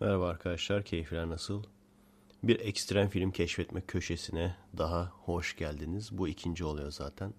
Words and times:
Merhaba 0.00 0.28
arkadaşlar, 0.28 0.82
keyifler 0.82 1.28
nasıl? 1.28 1.62
Bir 2.42 2.60
ekstrem 2.60 3.08
film 3.08 3.30
keşfetme 3.30 3.80
köşesine 3.80 4.56
daha 4.78 5.04
hoş 5.04 5.56
geldiniz. 5.56 6.18
Bu 6.18 6.28
ikinci 6.28 6.64
oluyor 6.64 6.90
zaten. 6.90 7.34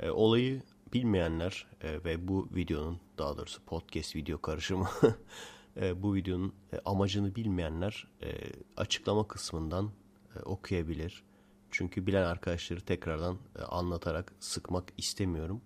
E, 0.00 0.10
olayı 0.10 0.62
bilmeyenler 0.92 1.66
e, 1.80 2.04
ve 2.04 2.28
bu 2.28 2.48
videonun 2.54 3.00
daha 3.18 3.36
doğrusu 3.36 3.64
podcast 3.64 4.16
video 4.16 4.40
karışımı 4.40 4.88
e, 5.80 6.02
bu 6.02 6.14
videonun 6.14 6.54
e, 6.72 6.78
amacını 6.84 7.34
bilmeyenler 7.34 8.08
e, 8.22 8.32
açıklama 8.76 9.28
kısmından 9.28 9.90
e, 10.36 10.40
okuyabilir. 10.40 11.24
Çünkü 11.70 12.06
bilen 12.06 12.22
arkadaşları 12.22 12.80
tekrardan 12.80 13.38
e, 13.58 13.62
anlatarak 13.62 14.32
sıkmak 14.40 14.92
istemiyorum. 14.98 15.60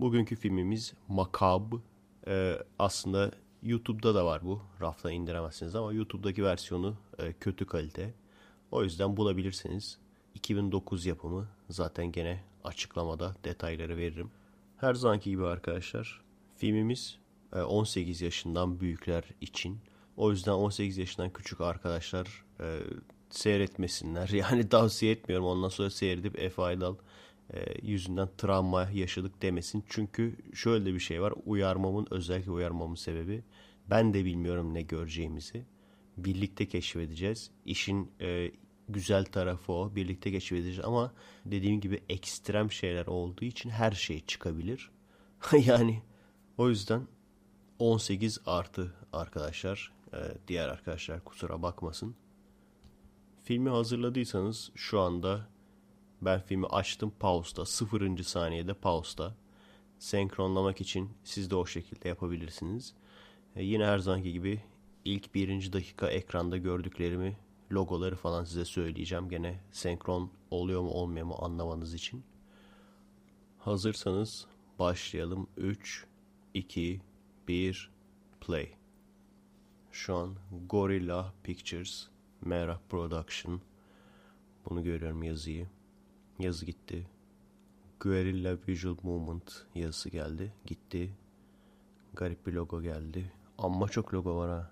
Bugünkü 0.00 0.36
filmimiz 0.36 0.94
Makab. 1.08 1.72
E, 2.26 2.58
aslında 2.78 3.30
YouTube'da 3.62 4.14
da 4.14 4.24
var 4.24 4.44
bu. 4.44 4.62
Raftan 4.80 5.12
indiremezsiniz 5.12 5.74
ama 5.74 5.92
YouTube'daki 5.92 6.44
versiyonu 6.44 6.96
e, 7.18 7.32
kötü 7.32 7.66
kalite. 7.66 8.14
O 8.70 8.84
yüzden 8.84 9.16
bulabilirsiniz. 9.16 9.98
2009 10.34 11.06
yapımı. 11.06 11.48
Zaten 11.68 12.12
gene 12.12 12.44
açıklamada 12.64 13.34
detayları 13.44 13.96
veririm. 13.96 14.30
Her 14.76 14.94
zamanki 14.94 15.30
gibi 15.30 15.46
arkadaşlar 15.46 16.20
filmimiz 16.56 17.18
e, 17.52 17.60
18 17.60 18.20
yaşından 18.20 18.80
büyükler 18.80 19.24
için. 19.40 19.78
O 20.16 20.30
yüzden 20.30 20.52
18 20.52 20.98
yaşından 20.98 21.30
küçük 21.30 21.60
arkadaşlar 21.60 22.44
e, 22.60 22.80
seyretmesinler. 23.30 24.28
Yani 24.32 24.68
tavsiye 24.68 25.12
etmiyorum. 25.12 25.46
Ondan 25.46 25.68
sonra 25.68 25.90
seyredip 25.90 26.38
Efe 26.38 26.62
e, 27.54 27.86
yüzünden 27.86 28.28
travma 28.38 28.90
yaşadık 28.90 29.42
demesin. 29.42 29.84
Çünkü 29.88 30.36
şöyle 30.54 30.94
bir 30.94 31.00
şey 31.00 31.22
var. 31.22 31.34
Uyarmamın 31.46 32.06
özellikle 32.10 32.50
uyarmamın 32.50 32.94
sebebi 32.94 33.44
ben 33.90 34.14
de 34.14 34.24
bilmiyorum 34.24 34.74
ne 34.74 34.82
göreceğimizi. 34.82 35.64
Birlikte 36.16 36.68
keşfedeceğiz. 36.68 37.50
İşin 37.64 38.10
e, 38.20 38.50
güzel 38.88 39.24
tarafı 39.24 39.72
o. 39.72 39.94
Birlikte 39.96 40.30
keşfedeceğiz 40.30 40.80
ama 40.84 41.12
dediğim 41.46 41.80
gibi 41.80 42.02
ekstrem 42.08 42.72
şeyler 42.72 43.06
olduğu 43.06 43.44
için 43.44 43.70
her 43.70 43.92
şey 43.92 44.26
çıkabilir. 44.26 44.90
yani 45.66 46.02
o 46.58 46.68
yüzden 46.68 47.06
18 47.78 48.38
artı 48.46 48.94
arkadaşlar. 49.12 49.92
E, 50.12 50.18
diğer 50.48 50.68
arkadaşlar 50.68 51.24
kusura 51.24 51.62
bakmasın. 51.62 52.16
Filmi 53.44 53.70
hazırladıysanız 53.70 54.70
şu 54.74 55.00
anda 55.00 55.48
ben 56.22 56.40
filmi 56.40 56.66
açtım 56.66 57.12
pause'da. 57.20 57.64
Sıfırıncı 57.66 58.30
saniyede 58.30 58.74
pause'da. 58.74 59.34
Senkronlamak 59.98 60.80
için 60.80 61.10
siz 61.24 61.50
de 61.50 61.56
o 61.56 61.66
şekilde 61.66 62.08
yapabilirsiniz. 62.08 62.94
E, 63.56 63.64
yine 63.64 63.84
her 63.84 63.98
zamanki 63.98 64.32
gibi 64.32 64.62
ilk 65.04 65.34
birinci 65.34 65.72
dakika 65.72 66.10
ekranda 66.10 66.56
gördüklerimi 66.56 67.36
logoları 67.72 68.16
falan 68.16 68.44
size 68.44 68.64
söyleyeceğim. 68.64 69.28
Gene 69.28 69.60
senkron 69.72 70.30
oluyor 70.50 70.82
mu 70.82 70.90
olmuyor 70.90 71.26
mu 71.26 71.36
anlamanız 71.40 71.94
için. 71.94 72.24
Hazırsanız 73.58 74.46
başlayalım. 74.78 75.48
3, 75.56 76.06
2, 76.54 77.00
1, 77.48 77.90
play. 78.40 78.68
Şu 79.92 80.14
an 80.14 80.34
Gorilla 80.68 81.32
Pictures, 81.42 82.06
Merah 82.40 82.78
Production. 82.88 83.60
Bunu 84.70 84.84
görüyorum 84.84 85.22
yazıyı. 85.22 85.68
Yazı 86.38 86.66
gitti. 86.66 87.06
Guerrilla 88.00 88.58
Visual 88.68 88.96
Movement 89.02 89.66
yazısı 89.74 90.08
geldi. 90.08 90.52
Gitti. 90.66 91.14
Garip 92.14 92.46
bir 92.46 92.52
logo 92.52 92.82
geldi. 92.82 93.32
Amma 93.58 93.88
çok 93.88 94.14
logo 94.14 94.36
var 94.36 94.50
ha. 94.50 94.70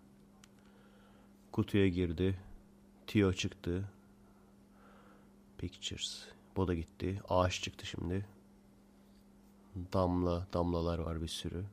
Kutuya 1.52 1.88
girdi. 1.88 2.38
Tio 3.06 3.32
çıktı. 3.32 3.88
Pictures. 5.58 6.24
Bu 6.56 6.68
da 6.68 6.74
gitti. 6.74 7.20
Ağaç 7.28 7.62
çıktı 7.62 7.86
şimdi. 7.86 8.26
Damla, 9.92 10.46
damlalar 10.52 10.98
var 10.98 11.22
bir 11.22 11.28
sürü. 11.28 11.64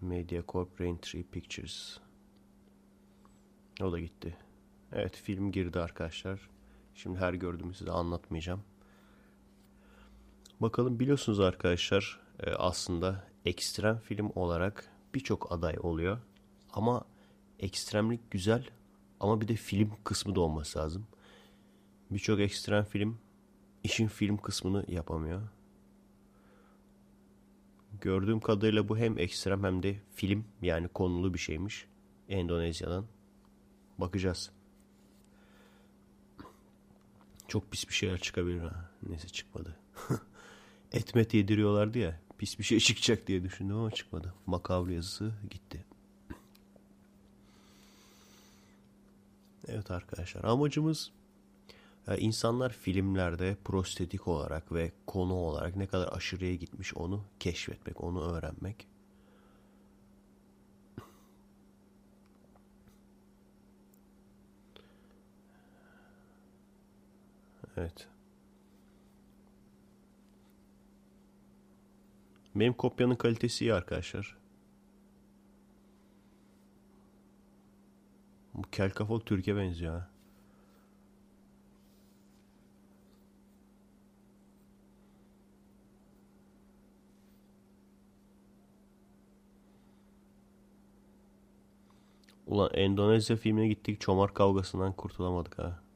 MediaCorp 0.00 0.80
Raintree 0.80 1.22
Pictures. 1.22 1.98
O 3.80 3.92
da 3.92 4.00
gitti. 4.00 4.36
Evet 4.92 5.16
film 5.16 5.52
girdi 5.52 5.80
arkadaşlar. 5.80 6.48
Şimdi 6.98 7.18
her 7.18 7.34
gördüğümü 7.34 7.74
size 7.74 7.90
anlatmayacağım. 7.90 8.62
Bakalım 10.60 11.00
biliyorsunuz 11.00 11.40
arkadaşlar 11.40 12.20
e, 12.40 12.50
aslında 12.50 13.24
ekstrem 13.44 13.98
film 13.98 14.30
olarak 14.34 14.90
birçok 15.14 15.52
aday 15.52 15.76
oluyor. 15.80 16.18
Ama 16.72 17.04
ekstremlik 17.58 18.30
güzel 18.30 18.68
ama 19.20 19.40
bir 19.40 19.48
de 19.48 19.56
film 19.56 19.92
kısmı 20.04 20.34
da 20.34 20.40
olması 20.40 20.78
lazım. 20.78 21.06
Birçok 22.10 22.40
ekstrem 22.40 22.84
film 22.84 23.18
işin 23.84 24.08
film 24.08 24.36
kısmını 24.36 24.84
yapamıyor. 24.88 25.42
Gördüğüm 28.00 28.40
kadarıyla 28.40 28.88
bu 28.88 28.98
hem 28.98 29.18
ekstrem 29.18 29.64
hem 29.64 29.82
de 29.82 29.96
film 30.14 30.44
yani 30.62 30.88
konulu 30.88 31.34
bir 31.34 31.38
şeymiş. 31.38 31.86
Endonezya'dan. 32.28 33.06
Bakacağız. 33.98 34.57
Çok 37.48 37.70
pis 37.70 37.88
bir 37.88 37.94
şeyler 37.94 38.18
çıkabilir 38.18 38.60
ha. 38.60 38.90
Neyse 39.08 39.28
çıkmadı. 39.28 39.76
Etmet 40.92 41.34
yediriyorlardı 41.34 41.98
ya. 41.98 42.20
Pis 42.38 42.58
bir 42.58 42.64
şey 42.64 42.80
çıkacak 42.80 43.26
diye 43.26 43.42
düşündüm 43.42 43.76
ama 43.76 43.90
çıkmadı. 43.90 44.34
Makavlı 44.46 44.92
yazısı 44.92 45.32
gitti. 45.50 45.84
Evet 49.68 49.90
arkadaşlar 49.90 50.44
amacımız 50.44 51.10
insanlar 52.18 52.72
filmlerde 52.72 53.56
prostetik 53.64 54.28
olarak 54.28 54.72
ve 54.72 54.92
konu 55.06 55.34
olarak 55.34 55.76
ne 55.76 55.86
kadar 55.86 56.12
aşırıya 56.12 56.54
gitmiş 56.54 56.94
onu 56.94 57.24
keşfetmek, 57.40 58.04
onu 58.04 58.32
öğrenmek. 58.32 58.86
Evet. 67.78 68.08
Benim 72.54 72.72
kopyanın 72.74 73.14
kalitesi 73.14 73.64
iyi 73.64 73.74
arkadaşlar. 73.74 74.36
Bu 78.54 78.62
kel 78.62 78.90
kafalı 78.90 79.20
Türkiye 79.20 79.56
benziyor 79.56 79.94
ha. 79.94 80.08
Ulan 92.46 92.70
Endonezya 92.74 93.36
filmine 93.36 93.68
gittik 93.68 94.00
çomar 94.00 94.34
kavgasından 94.34 94.92
kurtulamadık 94.92 95.58
ha. 95.58 95.87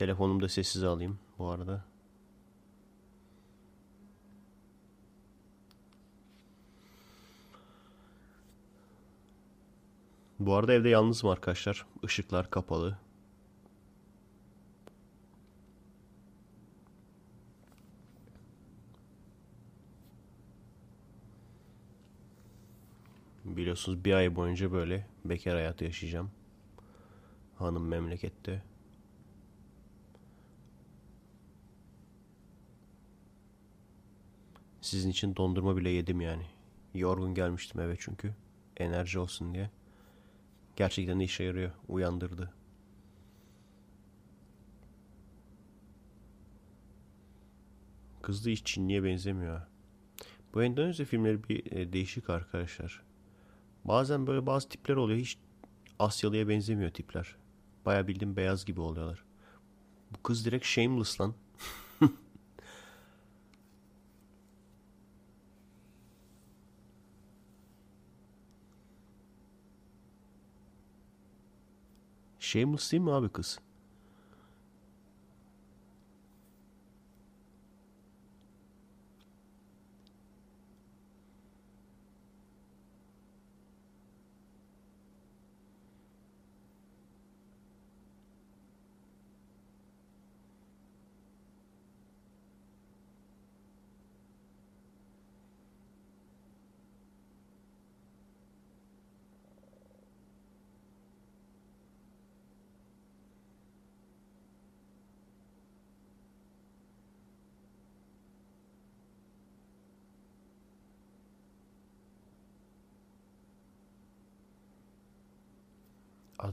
Telefonumu 0.00 0.40
da 0.40 0.48
sessize 0.48 0.86
alayım 0.86 1.18
bu 1.38 1.48
arada. 1.48 1.84
Bu 10.38 10.54
arada 10.54 10.72
evde 10.72 10.88
yalnızım 10.88 11.30
arkadaşlar. 11.30 11.86
Işıklar 12.02 12.50
kapalı. 12.50 12.98
Biliyorsunuz 23.44 24.04
bir 24.04 24.12
ay 24.12 24.36
boyunca 24.36 24.72
böyle 24.72 25.06
bekar 25.24 25.54
hayatı 25.54 25.84
yaşayacağım. 25.84 26.30
Hanım 27.58 27.88
memlekette. 27.88 28.69
Sizin 34.90 35.10
için 35.10 35.36
dondurma 35.36 35.76
bile 35.76 35.90
yedim 35.90 36.20
yani. 36.20 36.46
Yorgun 36.94 37.34
gelmiştim 37.34 37.80
eve 37.80 37.96
çünkü. 37.98 38.34
Enerji 38.76 39.18
olsun 39.18 39.54
diye. 39.54 39.70
Gerçekten 40.76 41.20
de 41.20 41.24
işe 41.24 41.44
yarıyor. 41.44 41.72
Uyandırdı. 41.88 42.52
Kız 48.22 48.46
da 48.46 48.50
hiç 48.50 48.66
Çinli'ye 48.66 49.04
benzemiyor. 49.04 49.62
Bu 50.54 50.62
Endonezya 50.62 51.06
filmleri 51.06 51.48
bir 51.48 51.72
e, 51.72 51.92
değişik 51.92 52.30
arkadaşlar. 52.30 53.02
Bazen 53.84 54.26
böyle 54.26 54.46
bazı 54.46 54.68
tipler 54.68 54.96
oluyor. 54.96 55.18
Hiç 55.18 55.38
Asyalı'ya 55.98 56.48
benzemiyor 56.48 56.90
tipler. 56.90 57.36
Baya 57.86 58.08
bildiğim 58.08 58.36
beyaz 58.36 58.64
gibi 58.64 58.80
oluyorlar. 58.80 59.24
Bu 60.10 60.22
kız 60.22 60.44
direkt 60.44 60.66
shameless 60.66 61.20
lan. 61.20 61.34
Shameless 72.50 72.92
değil 72.92 73.02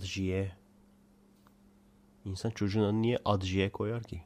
Adjiye. 0.08 0.52
İnsan 2.26 2.50
çocuğun 2.50 3.02
niye 3.02 3.18
Adjiye 3.26 3.72
koyar 3.72 4.04
ki? 4.04 4.24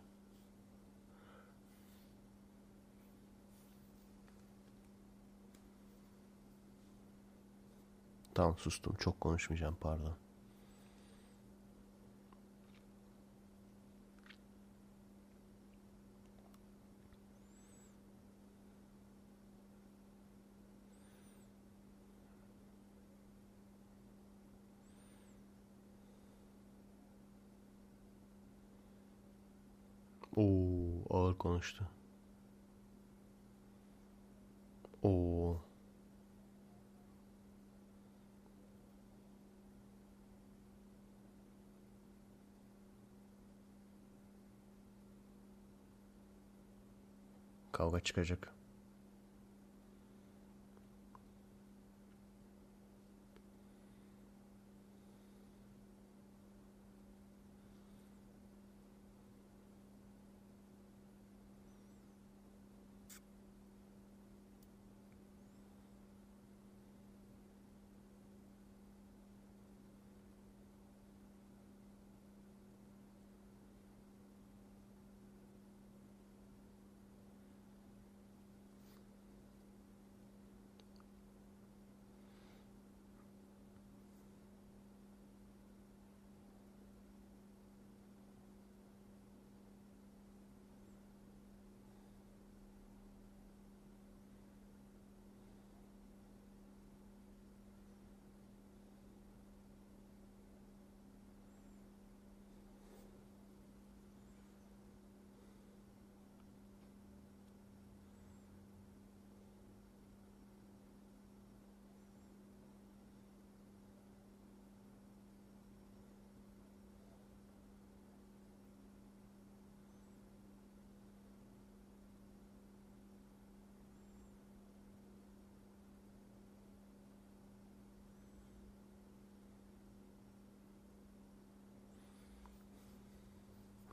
Tamam 8.33 8.57
sustum. 8.57 8.95
Çok 8.99 9.21
konuşmayacağım 9.21 9.75
pardon. 9.81 10.13
Oo, 30.35 31.03
ağır 31.31 31.37
konuştu. 31.37 31.87
Oo. 35.03 35.57
Kavga 47.71 47.99
çıkacak. 47.99 48.53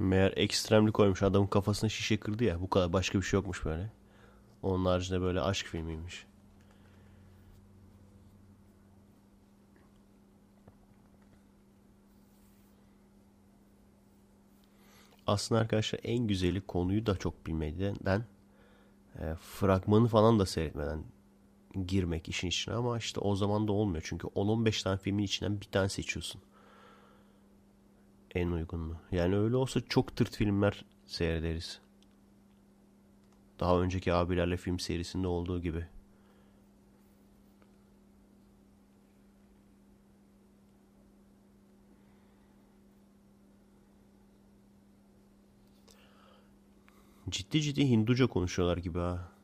Meğer 0.08 0.32
ekstremli 0.37 0.93
koymuş 0.93 1.22
adamın 1.22 1.46
kafasına 1.46 1.90
şişe 1.90 2.16
kırdı 2.16 2.44
ya. 2.44 2.60
Bu 2.60 2.70
kadar 2.70 2.93
başka 2.93 3.19
bir 3.19 3.25
şey 3.25 3.38
yokmuş 3.38 3.64
böyle. 3.64 3.90
Onun 4.62 4.84
haricinde 4.84 5.20
böyle 5.20 5.40
aşk 5.40 5.66
filmiymiş. 5.66 6.26
Aslında 15.26 15.60
arkadaşlar 15.60 16.00
en 16.05 16.26
güzeli 16.26 16.61
konuyu 16.61 17.06
da 17.06 17.16
çok 17.16 17.46
bilmeden 17.46 18.25
e, 19.18 19.35
fragmanı 19.35 20.09
falan 20.09 20.38
da 20.38 20.47
seyretmeden 20.47 21.04
girmek 21.87 22.28
işin 22.28 22.49
içine 22.49 22.75
ama 22.75 22.99
işte 22.99 23.21
o 23.21 23.37
zaman 23.37 23.68
da 23.68 23.73
olmuyor. 23.73 24.02
Çünkü 24.06 24.26
10-15 24.26 24.85
tane 24.85 24.99
filmin 24.99 25.23
içinden 25.23 25.61
bir 25.61 25.66
tane 25.66 25.88
seçiyorsun. 25.88 26.40
En 28.35 28.50
uygunlu. 28.50 28.97
Yani 29.12 29.37
öyle 29.37 29.56
olsa 29.56 29.80
çok 29.88 30.16
tırt 30.16 30.37
filmler 30.37 30.85
seyrederiz. 31.06 31.80
Daha 33.61 33.80
önceki 33.80 34.12
abilerle 34.12 34.56
film 34.56 34.78
serisinde 34.78 35.28
olduğu 35.28 35.61
gibi. 35.62 35.87
Ciddi 47.30 47.62
ciddi 47.62 47.88
Hinduca 47.88 48.26
konuşuyorlar 48.26 48.76
gibi 48.76 48.99
ha. 48.99 49.38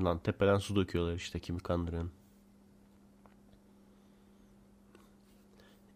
Lan 0.00 0.18
tepeden 0.18 0.58
su 0.58 0.76
döküyorlar 0.76 1.14
işte 1.14 1.38
kimi 1.40 1.60
kandırın. 1.60 2.10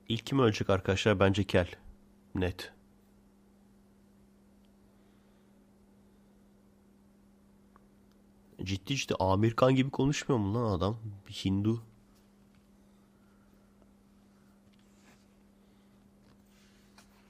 İlk 0.09 0.27
kim 0.27 0.39
ölecek 0.39 0.71
arkadaşlar? 0.71 1.21
Bence 1.21 1.45
Kel. 1.45 1.69
Net. 2.35 2.73
Ciddi 8.63 8.97
ciddi 8.97 9.15
Amir 9.21 9.57
Khan 9.57 9.75
gibi 9.75 9.91
konuşmuyor 9.91 10.41
mu 10.41 10.55
lan 10.55 10.79
adam? 10.79 10.97
Hindu. 11.45 11.83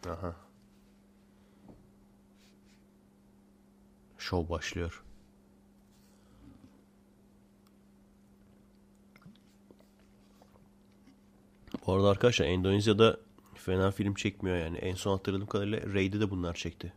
Aha. 0.09 0.37
Şov 4.19 4.49
başlıyor. 4.49 5.05
Bu 11.87 11.93
arada 11.93 12.09
arkadaşlar 12.09 12.47
Endonezya'da 12.47 13.21
fena 13.55 13.91
film 13.91 14.15
çekmiyor 14.15 14.57
yani. 14.57 14.79
En 14.79 14.95
son 14.95 15.13
hatırladığım 15.13 15.47
kadarıyla 15.47 15.95
Raid'i 15.95 16.21
de 16.21 16.31
bunlar 16.31 16.55
çekti. 16.55 16.93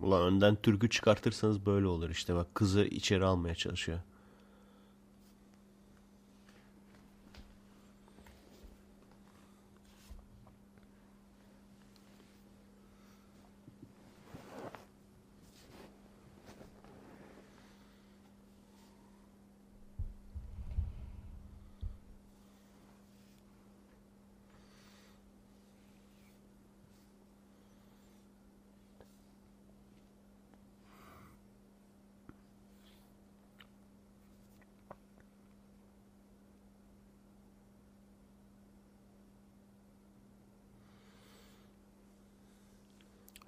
Ulan 0.00 0.22
önden 0.22 0.56
türkü 0.56 0.90
çıkartırsanız 0.90 1.66
böyle 1.66 1.86
olur 1.86 2.10
işte 2.10 2.34
bak 2.34 2.54
kızı 2.54 2.84
içeri 2.84 3.24
almaya 3.24 3.54
çalışıyor. 3.54 3.98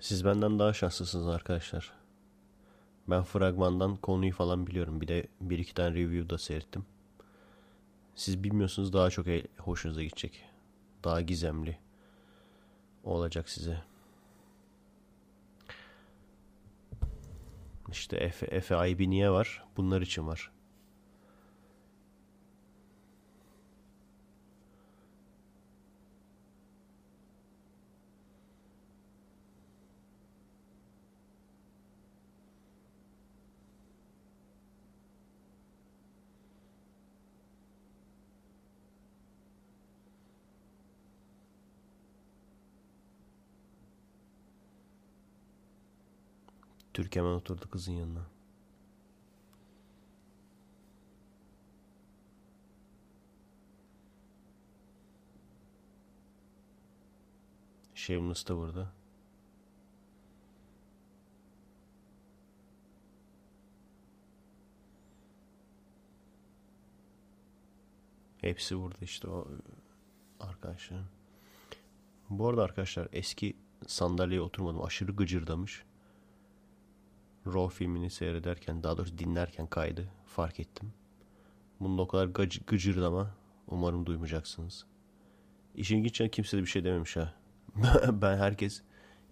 Siz 0.07 0.25
benden 0.25 0.59
daha 0.59 0.73
şanslısınız 0.73 1.29
arkadaşlar. 1.29 1.93
Ben 3.09 3.23
fragmandan 3.23 3.97
konuyu 3.97 4.33
falan 4.33 4.67
biliyorum. 4.67 5.01
Bir 5.01 5.09
de 5.09 5.27
bir 5.41 5.59
iki 5.59 5.75
tane 5.75 5.95
review 5.95 6.31
da 6.31 6.39
seyrettim. 6.39 6.87
Siz 8.15 8.45
bilmiyorsunuz 8.45 8.93
daha 8.93 9.11
çok 9.11 9.29
e- 9.29 9.47
hoşunuza 9.59 10.03
gidecek. 10.03 10.45
Daha 11.05 11.21
gizemli 11.21 11.79
olacak 13.05 13.49
size. 13.49 13.83
İşte 17.91 18.17
Efe, 18.17 18.47
Efe 18.47 18.77
ayıbı 18.77 19.11
niye 19.11 19.31
var? 19.31 19.65
Bunlar 19.77 20.01
için 20.01 20.27
var. 20.27 20.51
Türk 46.97 47.17
hemen 47.17 47.31
oturdu 47.31 47.71
kızın 47.71 47.93
yanına. 47.93 48.27
Shameless 57.95 58.49
da 58.49 58.57
burada. 58.57 58.93
Hepsi 68.41 68.79
burada 68.79 68.99
işte 69.01 69.29
o 69.29 69.49
arkadaşlar. 70.41 71.01
Bu 72.31 72.49
arada 72.49 72.63
arkadaşlar 72.63 73.09
eski 73.13 73.57
sandalyeye 73.87 74.41
oturmadım. 74.41 74.85
Aşırı 74.85 75.13
gıcırdamış. 75.13 75.85
Raw 77.47 77.75
filmini 77.75 78.11
seyrederken 78.11 78.83
daha 78.83 78.97
doğrusu 78.97 79.19
dinlerken 79.19 79.67
kaydı 79.67 80.09
fark 80.27 80.61
ettim. 80.61 80.93
Bunun 81.81 81.99
o 81.99 82.09
kadar 82.09 82.27
gıc 82.27 82.61
gıcırdama 82.67 83.31
umarım 83.69 84.07
duymayacaksınız. 84.07 84.87
İşin 85.75 85.99
ilginç 85.99 86.31
kimse 86.33 86.57
de 86.57 86.63
bir 86.63 86.67
şey 86.67 86.85
dememiş 86.85 87.17
ha. 87.17 87.35
ben 88.13 88.37
herkes 88.37 88.83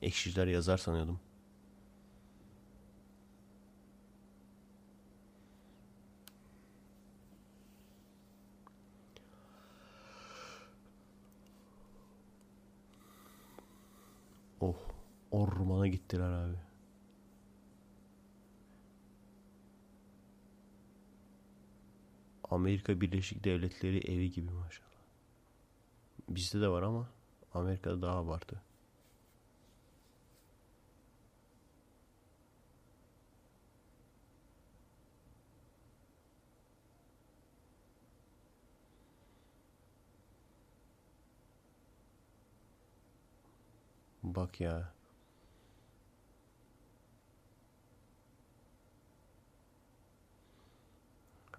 ekşiler 0.03 0.47
yazar 0.47 0.79
sanıyordum. 0.79 1.21
Oh, 14.61 14.75
ormana 15.31 15.87
gittiler 15.87 16.31
abi. 16.31 16.74
Amerika 22.55 23.01
Birleşik 23.01 23.45
Devletleri 23.45 23.99
evi 23.99 24.31
gibi 24.31 24.51
maşallah. 24.51 24.89
Bizde 26.29 26.61
de 26.61 26.69
var 26.69 26.83
ama 26.83 27.09
Amerika'da 27.55 28.03
daha 28.03 28.19
abartı. 28.19 28.63
Bak 44.23 44.61
ya. 44.61 44.94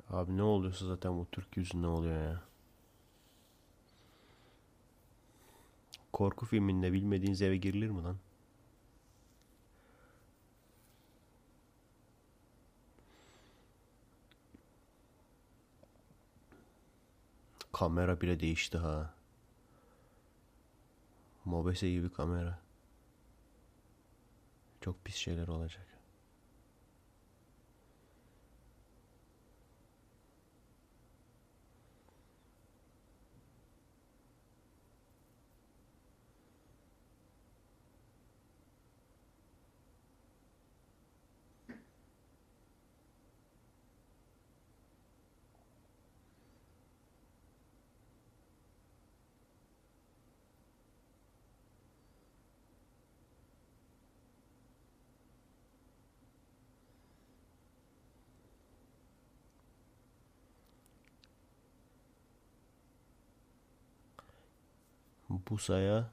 Abi 0.10 0.38
ne 0.38 0.44
oluyorsa 0.44 0.86
zaten 0.86 1.18
bu 1.20 1.28
Türk 1.32 1.58
yüzünden 1.58 1.88
oluyor 1.88 2.24
ya. 2.24 2.42
Korku 6.14 6.46
filminde 6.46 6.94
bilmediğiniz 6.94 7.42
eve 7.42 7.58
girilir 7.58 7.90
mi 7.90 8.04
lan? 8.04 8.18
Kamera 17.74 18.22
bile 18.22 18.40
değişti 18.40 18.78
ha. 18.78 19.14
Mobese 21.46 21.92
gibi 21.92 22.10
kamera. 22.10 22.60
Çok 24.82 25.06
pis 25.06 25.16
şeyler 25.16 25.48
olacak. 25.48 25.95
Busa'ya 65.56 66.10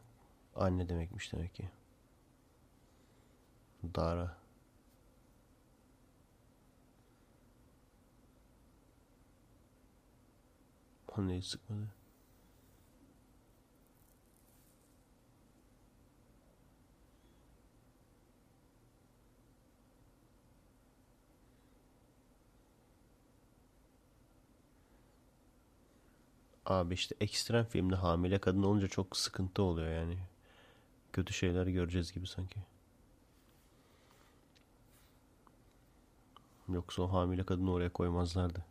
anne 0.55 0.89
demekmiş 0.89 1.33
demek 1.33 1.55
ki. 1.55 1.71
Dara. 3.95 4.37
Anneyi 11.17 11.43
sıkmadı. 11.43 12.02
Abi 26.67 26.95
işte 26.95 27.15
ekstrem 27.21 27.65
filmde 27.65 27.95
hamile 27.95 28.39
kadın 28.39 28.63
olunca 28.63 28.89
çok 28.89 29.17
sıkıntı 29.17 29.63
oluyor 29.63 29.89
yani. 29.89 30.19
Kötü 31.13 31.33
şeyler 31.33 31.67
göreceğiz 31.67 32.13
gibi 32.13 32.27
sanki. 32.27 32.61
Yoksa 36.69 37.03
o 37.03 37.13
hamile 37.13 37.45
kadını 37.45 37.73
oraya 37.73 37.93
koymazlardı. 37.93 38.65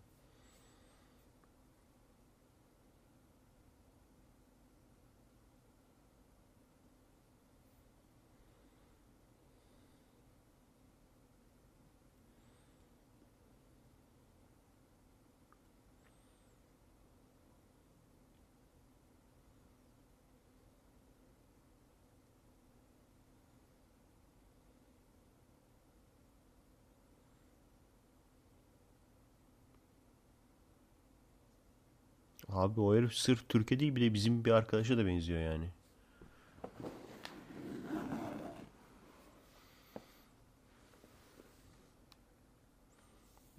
Abi 32.62 32.82
o 32.82 32.96
herif 32.96 33.14
sırf 33.14 33.50
Türkiye 33.50 33.80
değil 33.80 33.96
bir 33.96 34.02
de 34.02 34.14
bizim 34.14 34.46
bir 34.46 34.52
arkadaşa 34.52 34.98
da 34.98 35.06
benziyor 35.06 35.40
yani. 35.40 35.70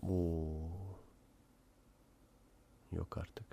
Oo, 0.03 0.99
yok 2.93 3.19
artık. 3.19 3.47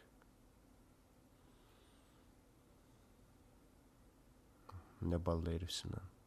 Ne 5.01 5.25
ballı 5.25 5.51
herifsin 5.51 5.89
lan. 5.91 6.18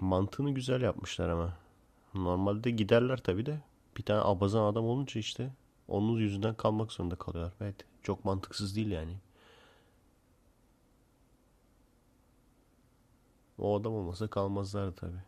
Mantığını 0.00 0.50
güzel 0.50 0.82
yapmışlar 0.82 1.28
ama. 1.28 1.56
Normalde 2.14 2.70
giderler 2.70 3.22
tabii 3.22 3.46
de. 3.46 3.60
Bir 3.96 4.02
tane 4.02 4.20
abazan 4.20 4.64
adam 4.64 4.84
olunca 4.84 5.20
işte 5.20 5.50
onun 5.88 6.18
yüzünden 6.18 6.54
kalmak 6.54 6.92
zorunda 6.92 7.16
kalıyorlar. 7.16 7.54
Evet. 7.60 7.76
Çok 8.02 8.24
mantıksız 8.24 8.76
değil 8.76 8.90
yani. 8.90 9.16
O 13.58 13.80
adam 13.80 13.92
olmasa 13.92 14.28
kalmazlardı 14.28 14.94
tabii. 14.96 15.22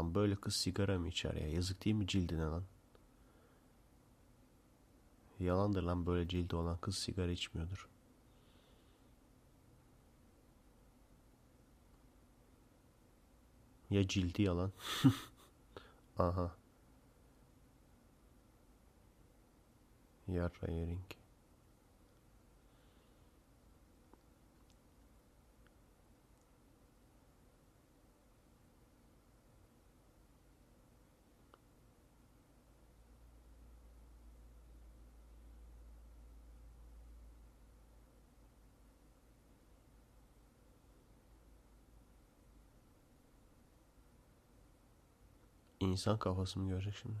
Lan 0.00 0.14
böyle 0.14 0.36
kız 0.36 0.56
sigara 0.56 0.98
mı 0.98 1.08
içer 1.08 1.34
ya? 1.34 1.48
Yazık 1.48 1.84
değil 1.84 1.96
mi 1.96 2.06
cildine 2.06 2.42
lan? 2.42 2.64
Yalandır 5.40 5.82
lan 5.82 6.06
böyle 6.06 6.28
cildi 6.28 6.56
olan 6.56 6.76
kız 6.76 6.98
sigara 6.98 7.30
içmiyordur. 7.30 7.88
Ya 13.90 14.08
cildi 14.08 14.42
yalan. 14.42 14.72
Aha. 16.18 16.56
Yarra 20.28 20.72
yering. 20.72 21.19
İnsan 45.90 46.18
kafası 46.18 46.60
mı 46.60 46.68
görecek 46.68 46.94
şimdi? 47.02 47.18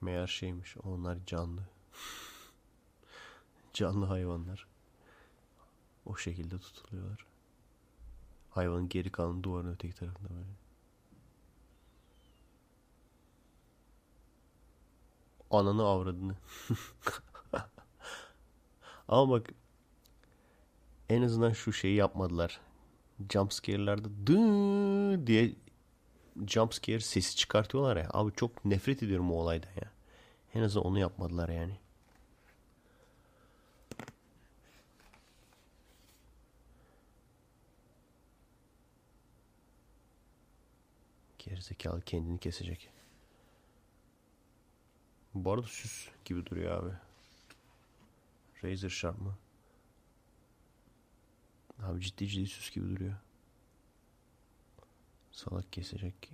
Meğer 0.00 0.26
şeymiş 0.26 0.76
onlar 0.76 1.18
canlı. 1.26 1.60
Canlı 3.72 4.06
hayvanlar. 4.06 4.66
O 6.06 6.16
şekilde 6.16 6.58
tutuluyorlar. 6.58 7.26
Hayvanın 8.50 8.88
geri 8.88 9.12
kalan 9.12 9.42
duvarın 9.42 9.72
öteki 9.72 9.94
tarafında 9.94 10.30
böyle. 10.30 10.50
Ananı 15.50 15.86
avradını. 15.86 16.36
Ama 19.08 19.30
bak 19.30 19.50
en 21.08 21.22
azından 21.22 21.52
şu 21.52 21.72
şeyi 21.72 21.96
yapmadılar. 21.96 22.60
Jumpscare'larda 23.32 24.08
dı 24.26 25.26
diye 25.26 25.52
jumpscare 26.46 27.00
sesi 27.00 27.36
çıkartıyorlar 27.36 27.96
ya. 27.96 28.08
Abi 28.12 28.32
çok 28.36 28.64
nefret 28.64 29.02
ediyorum 29.02 29.32
o 29.32 29.34
olaydan 29.34 29.70
ya. 29.70 29.90
En 30.54 30.62
azından 30.62 30.86
onu 30.86 30.98
yapmadılar 30.98 31.48
yani. 31.48 31.78
Gerizekalı 41.38 42.02
kendini 42.02 42.38
kesecek. 42.38 42.88
Bu 45.34 45.52
arada 45.52 45.66
süs 45.66 46.08
gibi 46.24 46.46
duruyor 46.46 46.82
abi. 46.84 46.92
Razer 48.64 48.88
Sharp 48.88 49.20
mı? 49.20 49.34
Abi 51.82 52.00
ciddi 52.00 52.28
ciddi 52.28 52.46
süs 52.46 52.70
gibi 52.70 52.88
duruyor. 52.90 53.14
Salak 55.32 55.72
kesecek 55.72 56.30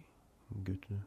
götünü. 0.50 1.00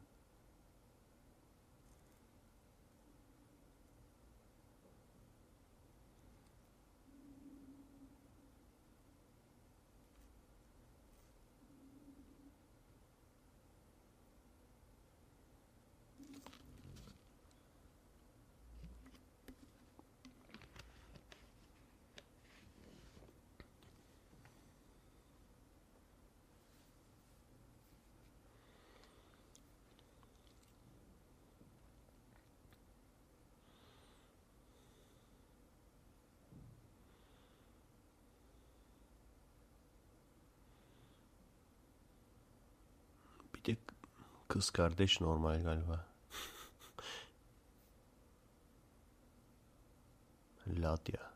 Bir 43.56 43.66
de 43.66 43.78
kız 44.48 44.70
kardeş 44.70 45.22
normal 45.22 45.64
galiba. 45.64 46.06
Latya. 50.68 51.35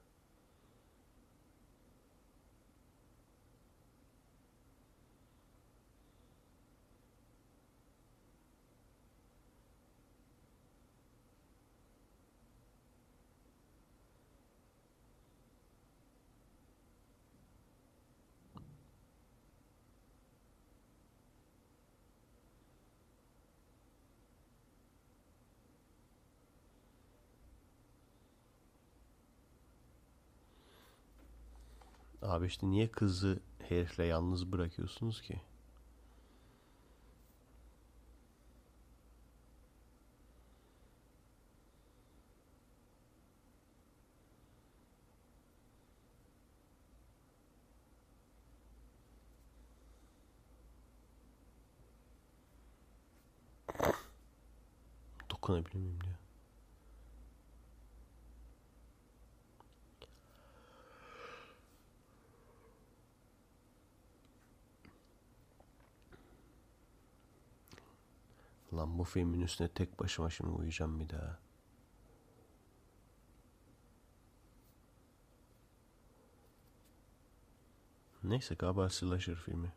Abi 32.29 32.45
işte 32.45 32.69
niye 32.69 32.91
kızı 32.91 33.39
herifle 33.69 34.05
yalnız 34.05 34.51
bırakıyorsunuz 34.51 35.21
ki? 35.21 35.41
Dokunabilir 55.29 55.75
miyim 55.75 56.01
diyor. 56.01 56.15
Lan 68.73 68.99
bu 68.99 69.03
filmin 69.03 69.41
üstüne 69.41 69.67
tek 69.67 69.99
başıma 69.99 70.29
şimdi 70.29 70.49
uyuyacağım 70.49 70.99
bir 70.99 71.09
daha. 71.09 71.39
Neyse 78.23 78.55
galiba 78.55 78.89
slasher 78.89 79.35
filmi. 79.35 79.73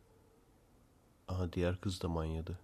Aha 1.28 1.52
diğer 1.52 1.80
kız 1.80 2.02
da 2.02 2.08
manyadı. 2.08 2.58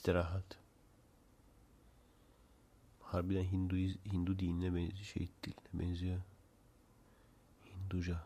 İstirahat. 0.00 0.58
Harbiden 3.02 3.44
Hindu, 3.44 3.76
Hindu 4.12 4.38
dinine 4.38 4.74
benziyor, 4.74 5.04
şey 5.04 5.28
diline 5.44 5.82
benziyor. 5.82 6.20
Hinduca. 7.66 8.22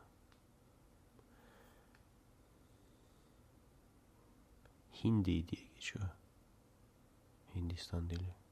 Hindi 5.04 5.48
diye 5.48 5.62
geçiyor. 5.74 6.08
Hindistan 7.54 8.10
dili. 8.10 8.43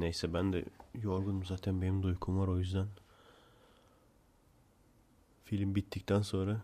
Neyse 0.00 0.34
ben 0.34 0.52
de 0.52 0.64
yorgunum 1.02 1.44
zaten 1.44 1.82
benim 1.82 2.02
de 2.02 2.06
uykum 2.06 2.38
var 2.38 2.48
o 2.48 2.58
yüzden. 2.58 2.86
Film 5.44 5.74
bittikten 5.74 6.22
sonra 6.22 6.60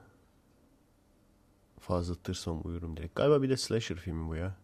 fazla 1.81 2.15
tırsam 2.15 2.61
uyurum 2.65 2.97
direkt. 2.97 3.15
Galiba 3.15 3.43
bir 3.43 3.51
de 3.51 3.57
slasher 3.57 3.97
filmi 3.97 4.29
bu 4.29 4.37
ya. 4.37 4.57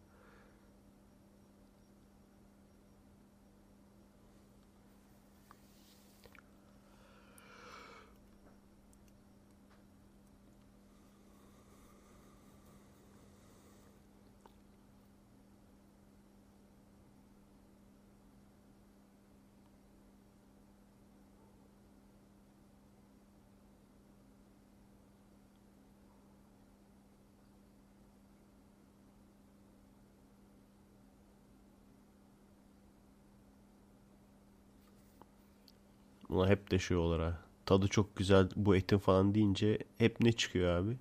Hep 36.56 36.70
de 36.70 36.78
şey 36.78 36.96
olur 36.96 37.20
ha. 37.20 37.38
Tadı 37.66 37.88
çok 37.88 38.16
güzel 38.16 38.48
bu 38.56 38.76
etin 38.76 38.98
falan 38.98 39.34
deyince 39.34 39.78
hep 39.98 40.20
ne 40.20 40.32
çıkıyor 40.32 40.68
abi? 40.76 40.96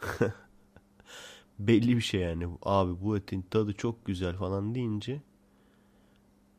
Belli 1.58 1.96
bir 1.96 2.00
şey 2.00 2.20
yani. 2.20 2.48
Abi 2.62 3.00
bu 3.00 3.16
etin 3.16 3.42
tadı 3.50 3.72
çok 3.72 4.04
güzel 4.04 4.36
falan 4.36 4.74
deyince 4.74 5.22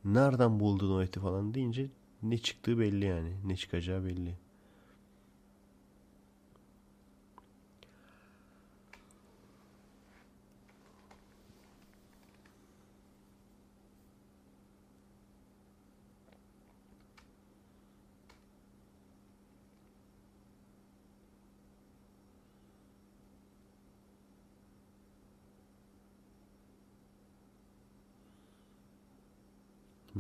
nereden 0.06 0.60
buldun 0.60 0.92
o 0.92 1.02
eti 1.02 1.20
falan 1.20 1.54
deyince 1.54 1.90
ne 2.24 2.38
çıktığı 2.38 2.80
belli 2.80 3.06
yani. 3.06 3.34
Ne 3.46 3.56
çıkacağı 3.56 4.06
belli. 4.06 4.38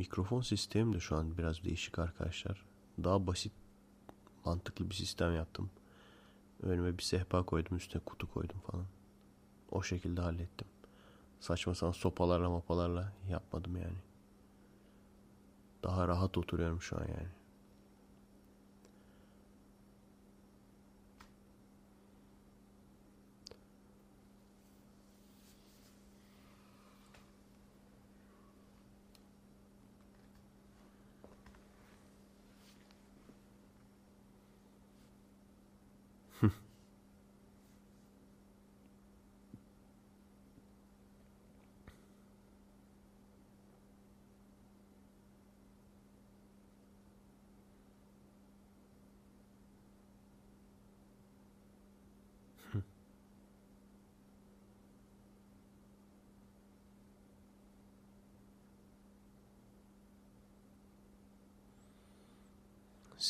Mikrofon 0.01 0.41
sistemi 0.41 0.93
de 0.93 0.99
şu 0.99 1.15
an 1.15 1.37
biraz 1.37 1.63
değişik 1.63 1.99
arkadaşlar. 1.99 2.65
Daha 3.03 3.27
basit, 3.27 3.51
mantıklı 4.45 4.89
bir 4.89 4.95
sistem 4.95 5.35
yaptım. 5.35 5.69
Önüme 6.63 6.97
bir 6.97 7.03
sehpa 7.03 7.43
koydum, 7.43 7.77
üstüne 7.77 8.01
kutu 8.05 8.33
koydum 8.33 8.59
falan. 8.59 8.85
O 9.71 9.83
şekilde 9.83 10.21
hallettim. 10.21 10.67
Saçma 11.39 11.75
sapan 11.75 11.91
sopalarla 11.91 12.49
mapalarla 12.49 13.13
yapmadım 13.29 13.75
yani. 13.75 13.97
Daha 15.83 16.07
rahat 16.07 16.37
oturuyorum 16.37 16.81
şu 16.81 16.97
an 16.97 17.01
yani. 17.07 17.29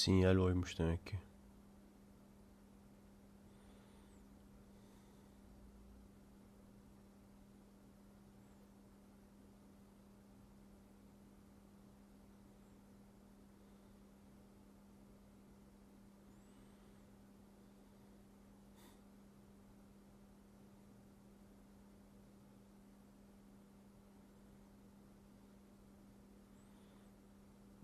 Sinyal 0.02 0.38
oymuş 0.38 0.80
demek 0.80 1.08
ki. 1.08 1.20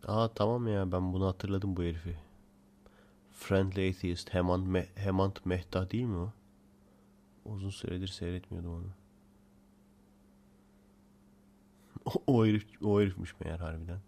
Aa 0.08 0.28
tamam 0.36 0.68
ya 0.68 0.92
ben 0.92 1.14
bunu 1.14 1.28
hatırladım 1.28 1.76
bu 1.78 1.84
herifi. 1.84 2.18
Friendly 3.32 3.90
Atheist 3.90 4.34
Hemant, 4.34 4.68
Me 4.68 4.88
Hemant 4.96 5.46
Mehta 5.46 5.90
değil 5.92 6.04
mi 6.04 6.18
o? 6.18 6.34
Uzun 7.46 7.70
süredir 7.70 8.08
seyretmiyordum 8.08 8.74
onu. 8.74 8.88
O, 12.28 12.46
herif 12.46 12.66
o 12.84 13.02
herifmiş 13.02 13.40
meğer 13.40 13.60
harbiden. 13.60 14.00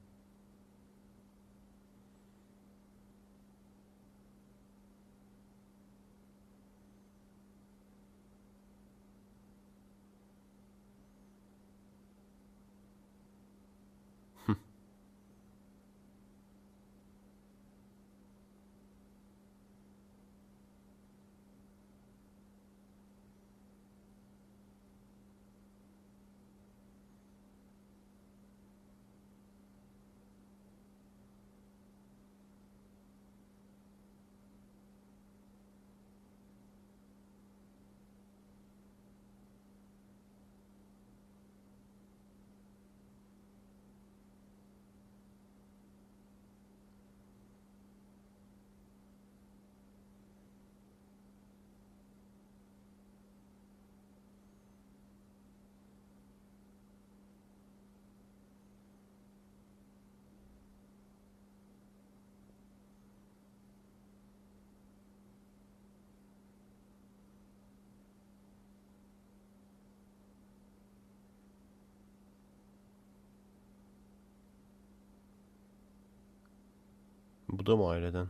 Bu 77.51 77.65
da 77.65 77.75
mı 77.77 77.89
aileden? 77.89 78.27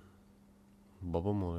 Baba 1.01 1.33
mı 1.33 1.45
o 1.45 1.57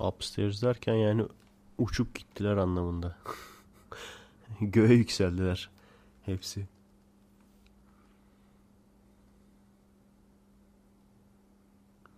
Upstairs 0.00 0.62
derken 0.62 0.94
yani 0.94 1.26
uçup 1.78 2.14
gittiler 2.14 2.56
anlamında. 2.56 3.16
Göğe 4.60 4.94
yükseldiler 4.94 5.70
hepsi. 6.22 6.66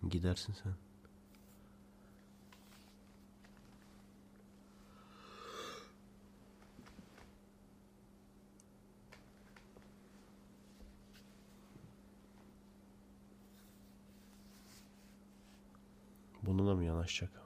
Gidersin 0.09 0.53
sen. 0.63 0.73
Bununla 16.43 16.75
mı 16.75 16.83
yanaşacak? 16.83 17.42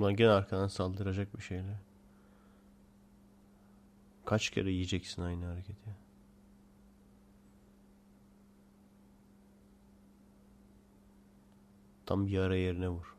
Bunlar 0.00 0.10
gene 0.10 0.30
arkadan 0.30 0.68
saldıracak 0.68 1.36
bir 1.38 1.42
şeyler. 1.42 1.76
Kaç 4.24 4.50
kere 4.50 4.70
yiyeceksin 4.70 5.22
aynı 5.22 5.44
hareketi? 5.46 5.96
Tam 12.06 12.26
bir 12.26 12.38
ara 12.38 12.56
yerine 12.56 12.88
vur. 12.88 13.16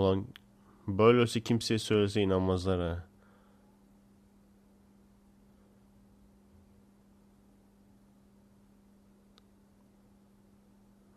Ulan 0.00 0.26
böylesi 0.88 1.42
kimseye 1.42 1.78
söylese 1.78 2.22
inanmazlar 2.22 2.80
ha. 2.80 3.06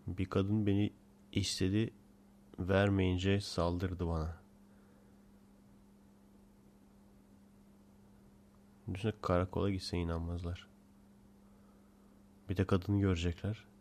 Bir 0.07 0.25
kadın 0.25 0.67
beni 0.67 0.93
istedi, 1.31 1.93
vermeyince 2.59 3.41
saldırdı 3.41 4.07
bana. 4.07 4.37
Düşünsene 8.87 9.21
karakola 9.21 9.69
gitse 9.69 9.97
inanmazlar. 9.97 10.67
Bir 12.49 12.57
de 12.57 12.65
kadını 12.65 12.99
görecekler. 12.99 13.72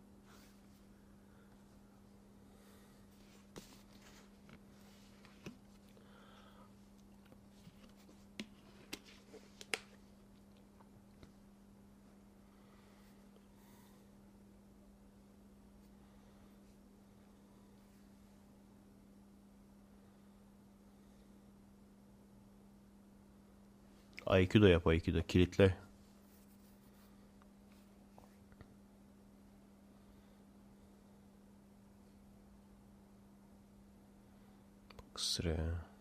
Aikido 24.33 24.69
yap 24.69 24.87
Aikido. 24.87 25.23
Kilitle. 25.23 25.75
Bak 34.99 35.21
sıraya. 35.21 35.92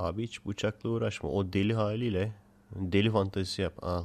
Abi 0.00 0.22
hiç 0.22 0.46
bıçakla 0.46 0.88
uğraşma. 0.88 1.30
O 1.30 1.52
deli 1.52 1.74
haliyle 1.74 2.32
deli 2.70 3.10
fantezisi 3.10 3.62
yap. 3.62 3.74
Al. 3.82 4.04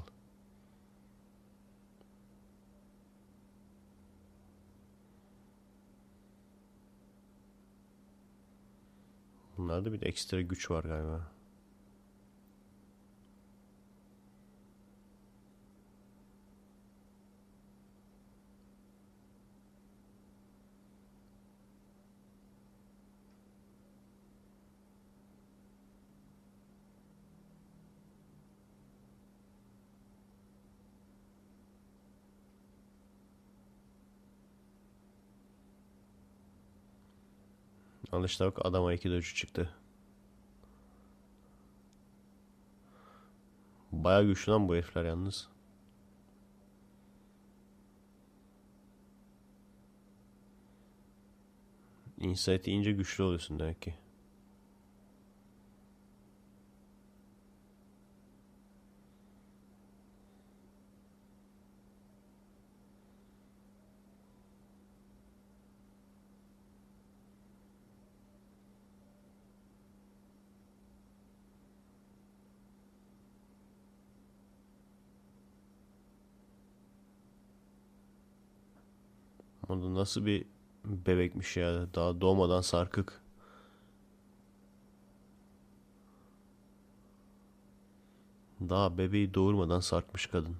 Bunlarda 9.58 9.94
bir 9.94 10.02
de 10.02 10.06
ekstra 10.06 10.42
güç 10.42 10.72
var 10.72 10.84
galiba. 10.84 11.35
Al 38.12 38.26
işte 38.26 38.46
bak 38.46 38.66
adama 38.66 38.94
iki 38.94 39.10
dövücü 39.10 39.36
çıktı. 39.36 39.70
Baya 43.92 44.24
güçlü 44.24 44.52
lan 44.52 44.68
bu 44.68 44.76
herifler 44.76 45.06
yalnız. 45.06 45.50
Insight 52.18 52.68
ince 52.68 52.92
güçlü 52.92 53.24
oluyorsun 53.24 53.60
demek 53.60 53.82
ki. 53.82 53.94
Nasıl 79.96 80.26
bir 80.26 80.46
bebekmiş 80.86 81.58
ya. 81.58 81.94
Daha 81.94 82.22
doğmadan 82.22 82.62
sarkık. 82.62 83.22
Daha 88.62 88.98
bebeği 88.98 89.34
doğurmadan 89.34 89.80
sarkmış 89.80 90.26
kadın. 90.26 90.56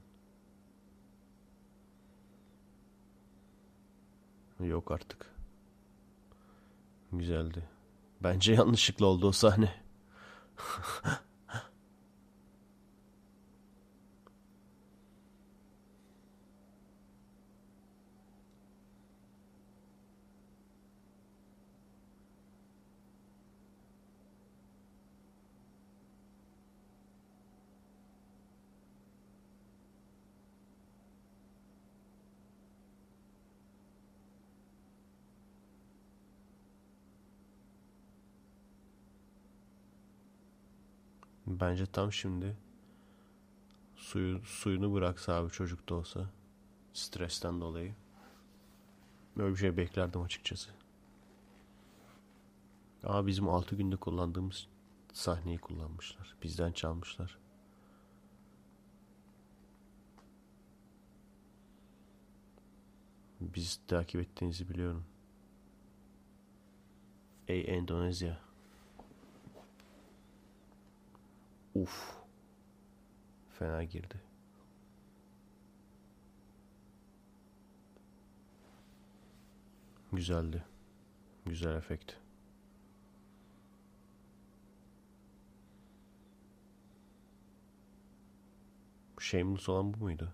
Yok 4.60 4.92
artık. 4.92 5.36
Güzeldi. 7.12 7.70
Bence 8.24 8.54
yanlışlıkla 8.54 9.06
oldu 9.06 9.28
o 9.28 9.32
sahne. 9.32 9.74
Bence 41.60 41.86
tam 41.86 42.14
şimdi 42.14 42.58
suyu, 43.96 44.42
suyunu 44.46 44.94
bıraksa 44.94 45.34
abi 45.34 45.52
çocuk 45.52 45.90
da 45.90 45.96
olsa 45.96 46.30
stresten 46.94 47.62
dolayı. 47.62 47.96
Böyle 49.38 49.52
bir 49.52 49.60
şey 49.60 49.78
beklerdim 49.78 50.22
açıkçası. 50.22 50.70
Ama 53.04 53.28
bizim 53.28 53.50
6 53.50 53.76
günde 53.76 53.96
kullandığımız 53.96 54.68
sahneyi 55.14 55.58
kullanmışlar. 55.58 56.36
Bizden 56.44 56.72
çalmışlar. 56.72 57.38
Biz 63.42 63.80
takip 63.88 64.22
ettiğinizi 64.22 64.70
biliyorum. 64.70 65.06
Ey 67.48 67.66
Endonezya. 67.68 68.45
Uf. 71.76 72.16
Fena 73.60 73.84
girdi. 73.84 74.16
Güzeldi. 80.12 80.64
Güzel 81.46 81.76
efekt. 81.76 82.14
Shameless 89.20 89.70
olan 89.70 89.94
bu 89.94 89.98
muydu? 89.98 90.34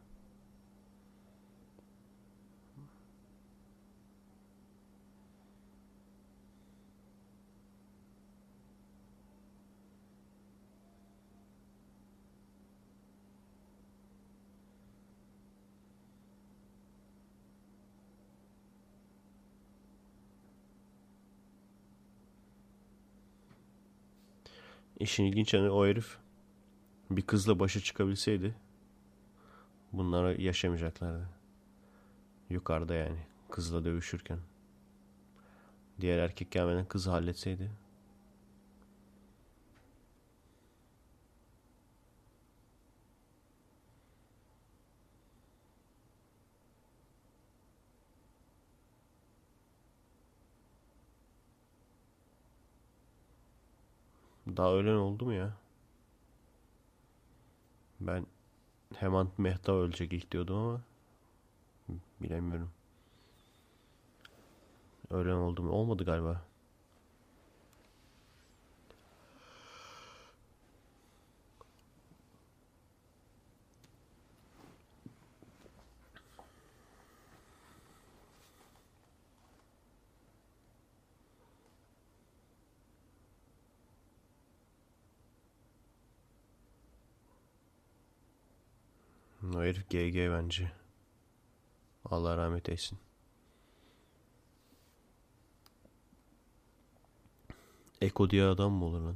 İşin 25.01 25.25
ilginç 25.25 25.53
yanı 25.53 25.71
o 25.71 25.85
herif 25.85 26.17
bir 27.09 27.21
kızla 27.21 27.59
başa 27.59 27.79
çıkabilseydi 27.79 28.55
bunlara 29.91 30.33
yaşamayacaklardı. 30.33 31.29
Yukarıda 32.49 32.95
yani 32.95 33.19
kızla 33.49 33.85
dövüşürken. 33.85 34.39
Diğer 36.01 36.17
erkek 36.17 36.51
gelmeden 36.51 36.85
kızı 36.85 37.09
halletseydi. 37.09 37.71
Daha 54.57 54.73
ölen 54.73 54.95
oldu 54.95 55.25
mu 55.25 55.33
ya? 55.33 55.53
Ben 57.99 58.25
Hemant 58.95 59.39
Mehta 59.39 59.73
ölecek 59.73 60.13
ilk 60.13 60.31
diyordum 60.31 60.57
ama 60.57 60.81
bilemiyorum. 62.21 62.71
Ölen 65.09 65.35
oldu 65.35 65.63
mu? 65.63 65.71
Olmadı 65.71 66.05
galiba. 66.05 66.41
O 89.55 89.61
herif 89.72 89.89
GG 89.89 90.32
bence. 90.32 90.72
Allah 92.05 92.38
rahmet 92.38 92.69
eylesin. 92.69 92.99
Eko 98.01 98.30
diye 98.30 98.45
adam 98.45 98.72
mı 98.74 98.86
olur 98.86 98.99
lan? 99.01 99.15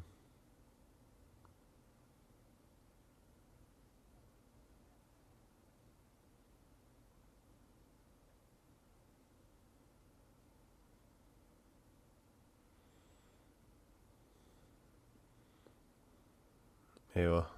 Eyvah. 17.16 17.55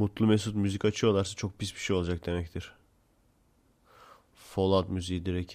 Mutlu 0.00 0.26
Mesut 0.26 0.54
müzik 0.54 0.84
açıyorlarsa 0.84 1.36
çok 1.36 1.58
pis 1.58 1.74
bir 1.74 1.80
şey 1.80 1.96
olacak 1.96 2.26
demektir. 2.26 2.74
Fallout 4.34 4.88
müziği 4.88 5.26
direkt. 5.26 5.54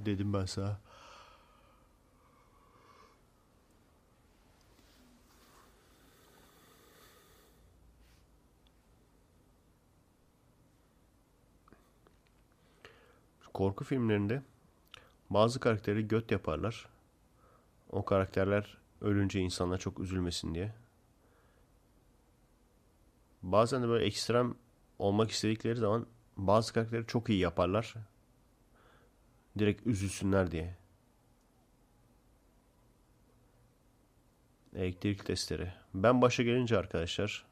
Dedim 0.00 0.32
ben 0.32 0.44
sana. 0.44 0.80
Korku 13.54 13.84
filmlerinde 13.84 14.42
bazı 15.30 15.60
karakteri 15.60 16.08
göt 16.08 16.30
yaparlar. 16.30 16.97
O 17.90 18.04
karakterler 18.04 18.78
ölünce 19.00 19.40
insanlar 19.40 19.78
çok 19.78 20.00
üzülmesin 20.00 20.54
diye. 20.54 20.74
Bazen 23.42 23.82
de 23.82 23.88
böyle 23.88 24.04
ekstrem 24.04 24.54
olmak 24.98 25.30
istedikleri 25.30 25.76
zaman 25.76 26.06
bazı 26.36 26.72
karakteri 26.72 27.06
çok 27.06 27.28
iyi 27.28 27.38
yaparlar. 27.38 27.94
Direkt 29.58 29.86
üzülsünler 29.86 30.50
diye. 30.50 30.76
Elektrik 34.74 35.26
testleri. 35.26 35.72
Ben 35.94 36.22
başa 36.22 36.42
gelince 36.42 36.78
arkadaşlar 36.78 37.46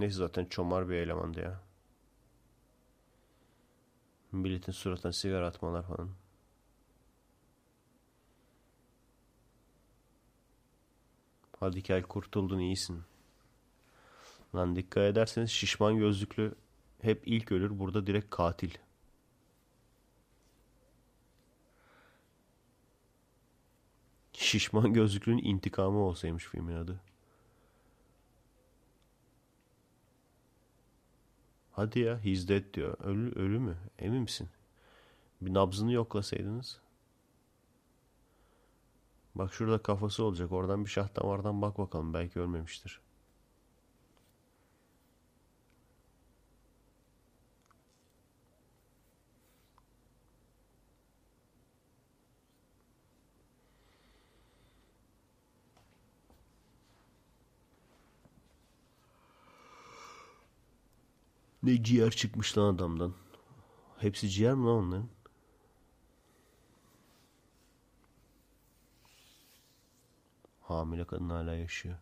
Neyse 0.00 0.16
zaten 0.16 0.44
çomar 0.44 0.88
bir 0.88 0.94
elemandı 0.94 1.40
ya. 1.40 1.60
Milletin 4.32 4.72
suratına 4.72 5.12
sigara 5.12 5.46
atmalar 5.46 5.82
falan. 5.82 6.10
Hadi 11.60 11.82
gel 11.82 12.02
kurtuldun 12.02 12.58
iyisin. 12.58 13.02
Lan 14.54 14.76
dikkat 14.76 15.02
ederseniz 15.02 15.50
şişman 15.50 15.98
gözlüklü 15.98 16.54
hep 17.02 17.22
ilk 17.26 17.52
ölür. 17.52 17.78
Burada 17.78 18.06
direkt 18.06 18.30
katil. 18.30 18.74
Şişman 24.32 24.92
gözlüklünün 24.92 25.44
intikamı 25.44 25.98
olsaymış 25.98 26.44
filmin 26.44 26.76
adı. 26.76 27.00
Hadi 31.80 32.00
ya 32.00 32.24
he's 32.24 32.48
dead 32.48 32.74
diyor. 32.74 32.96
Ölü, 33.04 33.32
ölü 33.32 33.58
mü? 33.58 33.76
Emin 33.98 34.22
misin? 34.22 34.48
Bir 35.40 35.54
nabzını 35.54 35.92
yoklasaydınız. 35.92 36.80
Bak 39.34 39.54
şurada 39.54 39.82
kafası 39.82 40.24
olacak. 40.24 40.52
Oradan 40.52 40.84
bir 40.84 40.90
şah 40.90 41.16
damardan 41.16 41.62
bak 41.62 41.78
bakalım. 41.78 42.14
Belki 42.14 42.40
ölmemiştir. 42.40 43.00
Ne 61.62 61.82
ciğer 61.82 62.10
çıkmış 62.10 62.58
lan 62.58 62.74
adamdan. 62.74 63.14
Hepsi 63.98 64.28
ciğer 64.30 64.54
mi 64.54 64.64
lan 64.66 64.74
onların? 64.74 65.08
Hamile 70.60 71.04
kadın 71.06 71.30
hala 71.30 71.54
yaşıyor. 71.54 71.98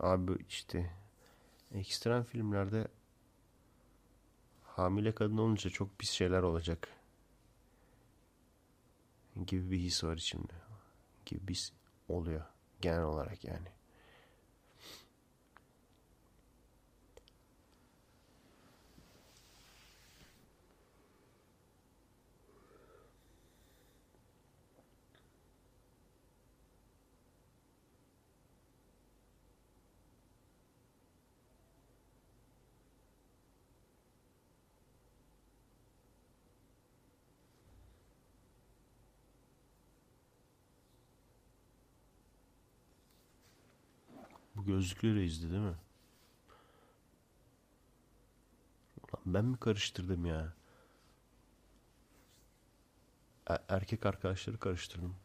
Abi 0.00 0.32
işte 0.48 0.96
ekstrem 1.72 2.24
filmlerde 2.24 2.88
hamile 4.62 5.14
kadın 5.14 5.36
olunca 5.36 5.70
çok 5.70 5.98
pis 5.98 6.10
şeyler 6.10 6.42
olacak. 6.42 6.88
Gibi 9.46 9.70
bir 9.70 9.78
his 9.78 10.04
var 10.04 10.16
içimde. 10.16 10.54
Gibi 11.26 11.48
bir 11.48 11.72
oluyor 12.08 12.44
genel 12.80 13.02
olarak 13.02 13.44
yani. 13.44 13.68
Gözlüklü 44.70 45.14
reisdi 45.16 45.50
değil 45.50 45.62
mi? 45.62 45.76
Ulan 49.02 49.22
ben 49.26 49.44
mi 49.44 49.56
karıştırdım 49.56 50.26
ya? 50.26 50.52
E- 53.50 53.58
erkek 53.68 54.06
arkadaşları 54.06 54.58
karıştırdım. 54.58 55.16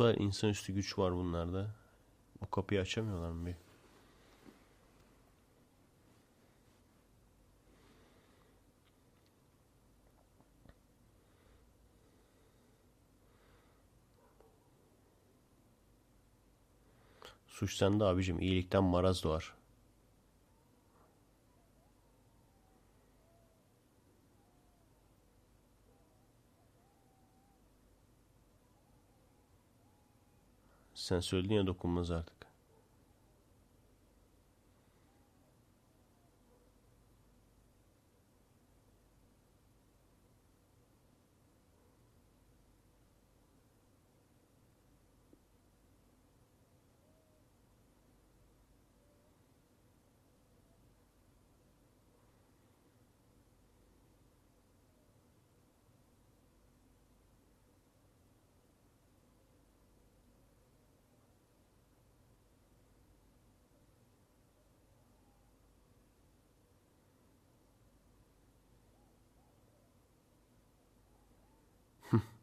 Kadar 0.00 0.14
insanüstü 0.14 0.72
güç 0.72 0.98
var 0.98 1.14
bunlarda. 1.14 1.70
Bu 2.42 2.50
kapıyı 2.50 2.80
açamıyorlar 2.80 3.30
mı 3.30 3.46
bir? 3.46 3.54
Suç 17.46 17.76
sende 17.76 18.04
abicim. 18.04 18.40
İyilikten 18.40 18.84
maraz 18.84 19.24
doğar. 19.24 19.59
Sen 31.10 31.20
söyledin 31.20 31.54
ya 31.54 31.66
dokunmaz 31.66 32.10
artık. 32.10 32.39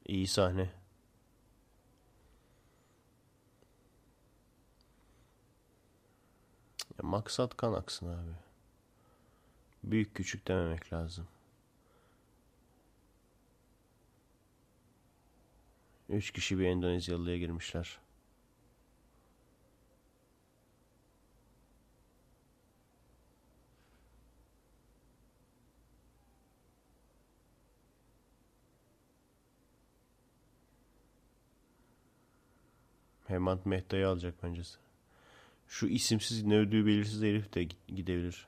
İyi 0.07 0.27
sahne. 0.27 0.69
Ya 6.97 7.03
maksat 7.09 7.57
kan 7.57 7.73
aksın 7.73 8.07
abi. 8.07 8.31
Büyük 9.83 10.15
küçük 10.15 10.47
dememek 10.47 10.93
lazım. 10.93 11.27
Üç 16.09 16.31
kişi 16.31 16.59
bir 16.59 16.65
Endonezyalıya 16.65 17.37
girmişler. 17.37 17.99
Hemant 33.27 33.65
Mehta'yı 33.65 34.07
alacak 34.07 34.43
bence. 34.43 34.61
Şu 35.67 35.87
isimsiz 35.87 36.43
ne 36.43 36.57
ödüğü 36.57 36.85
belirsiz 36.85 37.21
herif 37.21 37.53
de 37.53 37.67
gidebilir. 37.87 38.47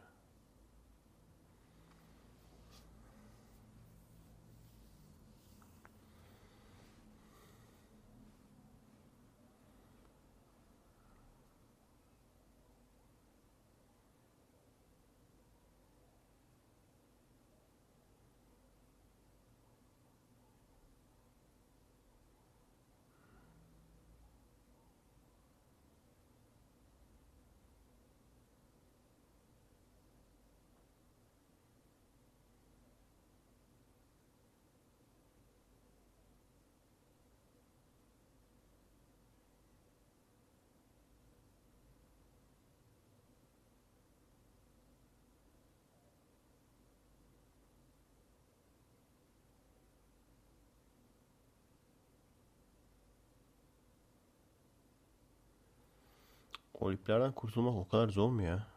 O 56.79 56.91
kurtulmak 57.31 57.75
o 57.75 57.87
kadar 57.87 58.09
zor 58.09 58.29
mu 58.29 58.41
ya? 58.41 58.67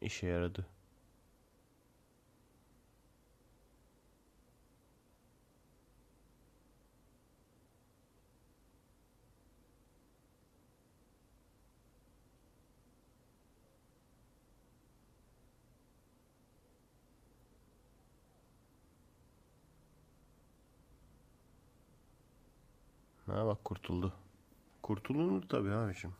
İşe 0.00 0.26
yaradı. 0.26 0.66
Ha 23.40 23.46
bak 23.46 23.64
kurtuldu. 23.64 24.12
Kurtulunur 24.82 25.48
tabii 25.48 25.70
abiciğim. 25.70 26.16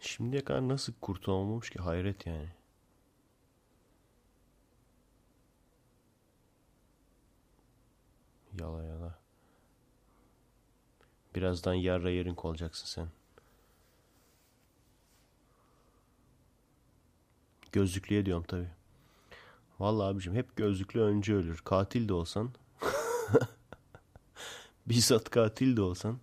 Şimdiye 0.00 0.44
kadar 0.44 0.68
nasıl 0.68 0.92
kurtulamamış 1.00 1.70
ki 1.70 1.78
hayret 1.78 2.26
yani. 2.26 2.48
Yala 8.60 8.84
yala. 8.84 9.18
Birazdan 11.34 11.74
yarra 11.74 12.10
yerin 12.10 12.36
olacaksın 12.36 12.86
sen. 12.86 13.23
Gözlüklüye 17.74 18.26
diyorum 18.26 18.44
tabi. 18.44 18.66
Vallahi 19.80 20.06
abicim 20.06 20.34
hep 20.34 20.56
gözlüklü 20.56 21.00
önce 21.00 21.34
ölür. 21.34 21.60
Katil 21.64 22.08
de 22.08 22.12
olsan. 22.12 22.50
Bizzat 24.86 25.30
katil 25.30 25.76
de 25.76 25.82
olsan. 25.82 26.18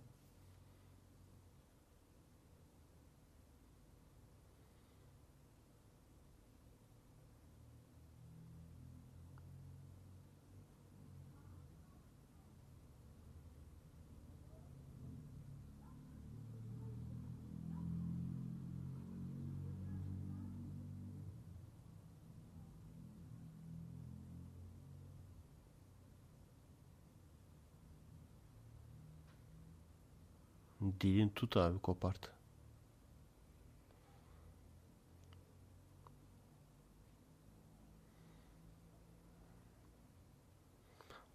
Dilini 31.02 31.34
tut 31.34 31.56
abi 31.56 31.78
kopart. 31.78 32.30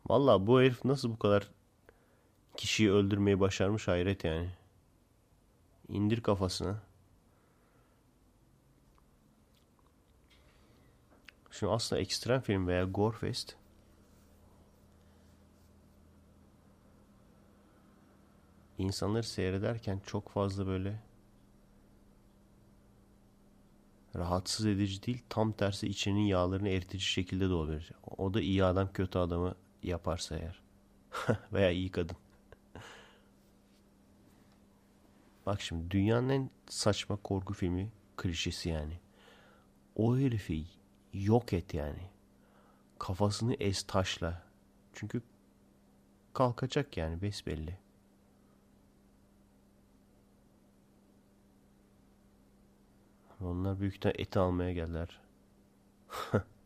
Valla 0.09 0.47
bu 0.47 0.61
herif 0.61 0.86
nasıl 0.86 1.11
bu 1.11 1.20
kadar 1.20 1.47
kişiyi 2.57 2.91
öldürmeyi 2.91 3.39
başarmış 3.39 3.88
hayret 3.88 4.24
yani. 4.24 4.49
İndir 5.89 6.22
kafasına. 6.22 6.82
Şimdi 11.51 11.74
aslında 11.74 12.01
ekstrem 12.01 12.41
film 12.41 12.68
veya 12.68 12.84
gore 12.84 13.18
insanları 18.78 19.23
seyrederken 19.23 20.01
çok 20.05 20.30
fazla 20.30 20.67
böyle 20.67 20.99
rahatsız 24.15 24.65
edici 24.65 25.03
değil 25.03 25.23
tam 25.30 25.51
tersi 25.51 25.88
içinin 25.88 26.25
yağlarını 26.25 26.69
eritici 26.69 27.01
şekilde 27.01 27.49
de 27.49 27.53
olabilir. 27.53 27.91
O 28.17 28.34
da 28.34 28.41
iyi 28.41 28.63
adam 28.63 28.93
kötü 28.93 29.19
adamı 29.19 29.55
yaparsa 29.84 30.36
eğer. 30.36 30.61
Veya 31.53 31.71
iyi 31.71 31.91
kadın. 31.91 32.17
Bak 35.45 35.61
şimdi 35.61 35.91
dünyanın 35.91 36.30
en 36.30 36.49
saçma 36.67 37.15
korku 37.15 37.53
filmi 37.53 37.91
klişesi 38.17 38.69
yani. 38.69 38.99
O 39.95 40.17
herifi 40.17 40.65
yok 41.13 41.53
et 41.53 41.73
yani. 41.73 42.09
Kafasını 42.99 43.53
ez 43.53 43.84
taşla. 43.84 44.43
Çünkü 44.93 45.21
kalkacak 46.34 46.97
yani 46.97 47.21
besbelli. 47.21 47.78
Onlar 53.41 53.79
büyük 53.79 53.95
ihtimal 53.95 54.15
eti 54.17 54.39
almaya 54.39 54.73
geldiler. 54.73 55.19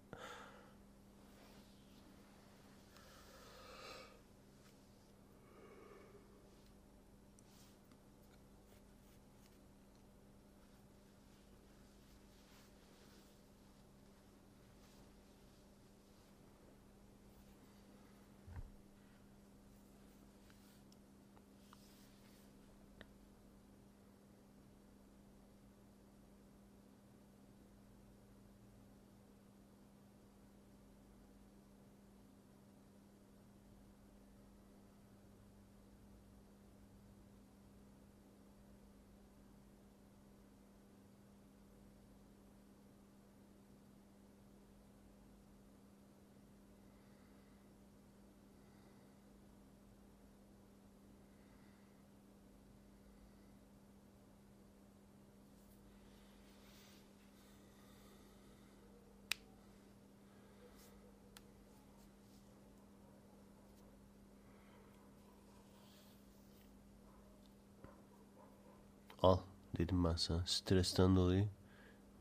Al 69.22 69.38
dedim 69.78 70.04
ben 70.04 70.16
sana. 70.16 70.44
Stresten 70.46 71.16
dolayı 71.16 71.48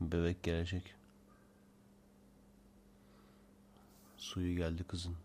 bebek 0.01 0.43
gelecek. 0.43 0.95
Suyu 4.17 4.55
geldi 4.55 4.83
kızın. 4.83 5.15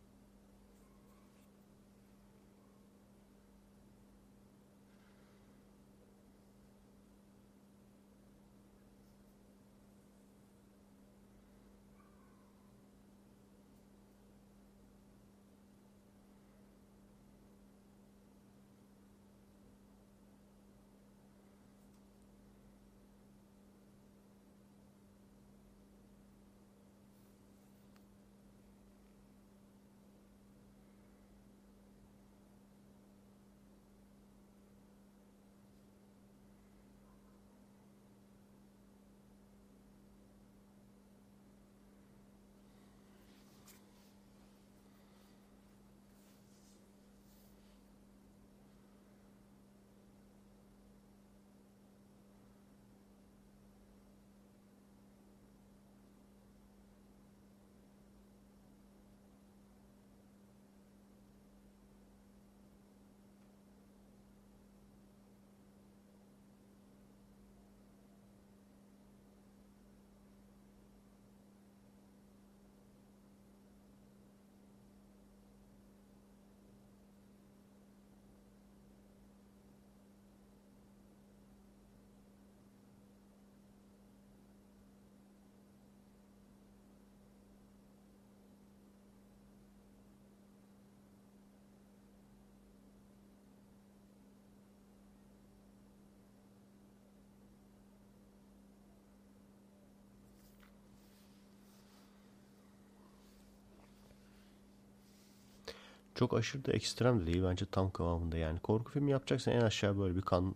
Çok 106.16 106.34
aşırı 106.34 106.64
da 106.64 106.72
ekstrem 106.72 107.20
de 107.20 107.26
değil. 107.26 107.42
Bence 107.44 107.66
tam 107.66 107.90
kıvamında 107.90 108.36
yani. 108.36 108.58
Korku 108.58 108.92
filmi 108.92 109.10
yapacaksan 109.10 109.54
en 109.54 109.60
aşağı 109.60 109.98
böyle 109.98 110.16
bir 110.16 110.22
kanlı 110.22 110.54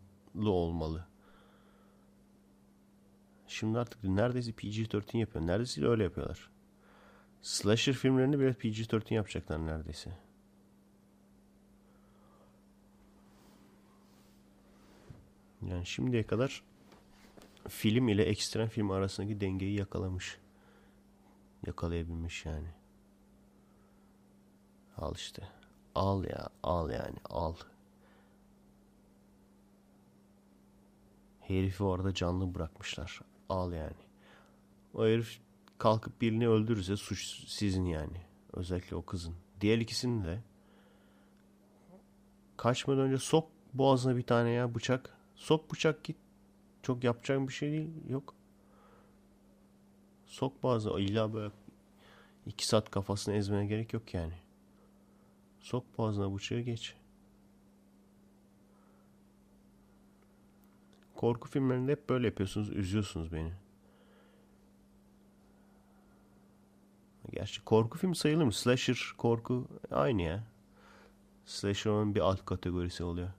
olmalı. 0.51 1.07
Şimdi 3.47 3.79
artık 3.79 4.05
neredeyse 4.05 4.51
PG-13 4.51 5.17
yapıyor. 5.17 5.47
Neredeyse 5.47 5.87
öyle 5.87 6.03
yapıyorlar. 6.03 6.51
Slasher 7.43 7.93
filmlerini 7.93 8.41
bile 8.41 8.51
PG-13 8.51 9.15
yapacaklar 9.15 9.67
neredeyse. 9.67 10.19
Yani 15.63 15.87
şimdiye 15.87 16.23
kadar 16.23 16.63
film 17.69 18.09
ile 18.09 18.23
ekstrem 18.23 18.69
film 18.69 18.91
arasındaki 18.91 19.41
dengeyi 19.41 19.79
yakalamış. 19.79 20.39
Yakalayabilmiş 21.67 22.47
yani. 22.47 22.80
Al 25.01 25.15
işte. 25.15 25.43
Al 25.95 26.25
ya, 26.25 26.49
al 26.63 26.91
yani, 26.91 27.17
al. 27.31 27.55
Herifi 31.41 31.85
orada 31.85 32.15
canlı 32.15 32.55
bırakmışlar. 32.55 33.21
Al 33.49 33.73
yani. 33.73 33.97
O 34.95 35.05
herif 35.05 35.41
kalkıp 35.79 36.21
birini 36.21 36.49
öldürürse 36.49 36.97
suç 36.97 37.45
sizin 37.49 37.85
yani. 37.85 38.21
Özellikle 38.53 38.97
o 38.97 39.05
kızın. 39.05 39.35
Diğer 39.61 39.79
ikisini 39.79 40.25
de 40.25 40.43
kaçmadan 42.57 43.01
önce 43.01 43.19
sok 43.19 43.49
Boğazına 43.75 44.17
bir 44.17 44.23
tane 44.23 44.51
ya 44.51 44.75
bıçak. 44.75 45.17
Sok 45.35 45.73
bıçak 45.73 46.05
git. 46.05 46.17
Çok 46.83 47.05
yapacağın 47.05 47.49
bir 47.49 47.53
şey 47.53 47.73
değil. 47.73 47.91
Yok. 48.09 48.35
Sok 50.27 50.63
boğazına. 50.63 51.01
İlla 51.01 51.35
böyle 51.35 51.53
iki 52.47 52.67
saat 52.67 52.91
kafasını 52.91 53.35
ezmene 53.35 53.67
gerek 53.67 53.93
yok 53.93 54.15
yani. 54.15 54.33
Sok 55.61 55.99
boğazına 55.99 56.35
bıçağı 56.35 56.61
geç. 56.61 56.95
Korku 61.15 61.49
filmlerinde 61.49 61.93
hep 61.93 62.09
böyle 62.09 62.27
yapıyorsunuz. 62.27 62.71
Üzüyorsunuz 62.71 63.33
beni. 63.33 63.53
Gerçi 67.33 67.65
korku 67.65 67.99
film 67.99 68.15
sayılır 68.15 68.45
mı? 68.45 68.53
Slasher, 68.53 69.13
korku 69.19 69.69
aynı 69.91 70.23
ya. 70.23 70.45
Slasher 71.47 71.91
onun 71.91 72.15
bir 72.15 72.21
alt 72.21 72.45
kategorisi 72.45 73.05
oluyor. 73.05 73.31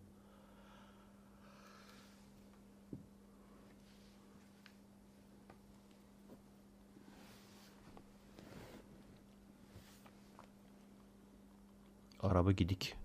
Araba 12.24 12.52
gidik. 12.52 12.96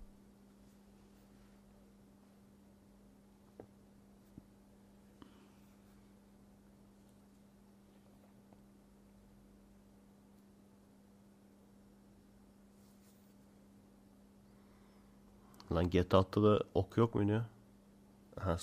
Lan 15.71 15.89
GTA 15.89 16.17
6'da 16.17 16.43
da 16.43 16.63
ok 16.73 16.97
yok 16.97 17.15
muydu 17.15 17.31
ya? 17.31 17.45
Ha 18.39 18.57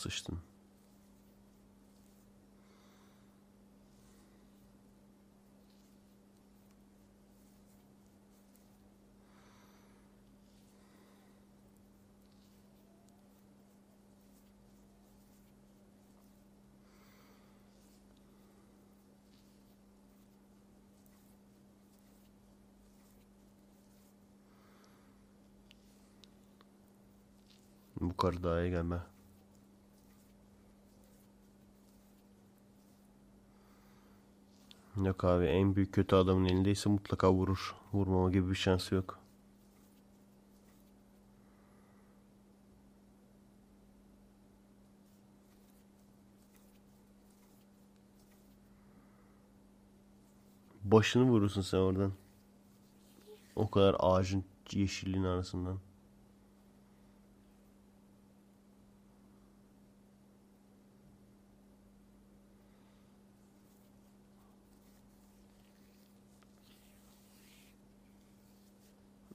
Bu 28.10 28.16
karı 28.16 28.42
daha 28.42 28.60
iyi 28.62 28.70
gelme. 28.70 28.98
Yok 34.96 35.24
abi 35.24 35.44
en 35.44 35.76
büyük 35.76 35.92
kötü 35.92 36.16
adamın 36.16 36.44
elindeyse 36.44 36.90
mutlaka 36.90 37.32
vurur. 37.32 37.74
Vurmama 37.92 38.30
gibi 38.30 38.50
bir 38.50 38.54
şansı 38.54 38.94
yok. 38.94 39.18
Başını 50.84 51.24
vurursun 51.24 51.62
sen 51.62 51.78
oradan. 51.78 52.12
O 53.56 53.70
kadar 53.70 53.96
ağacın 53.98 54.44
yeşilliğin 54.72 55.24
arasından. 55.24 55.78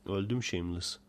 Öldüm 0.10 0.44
Shameless. 0.44 1.00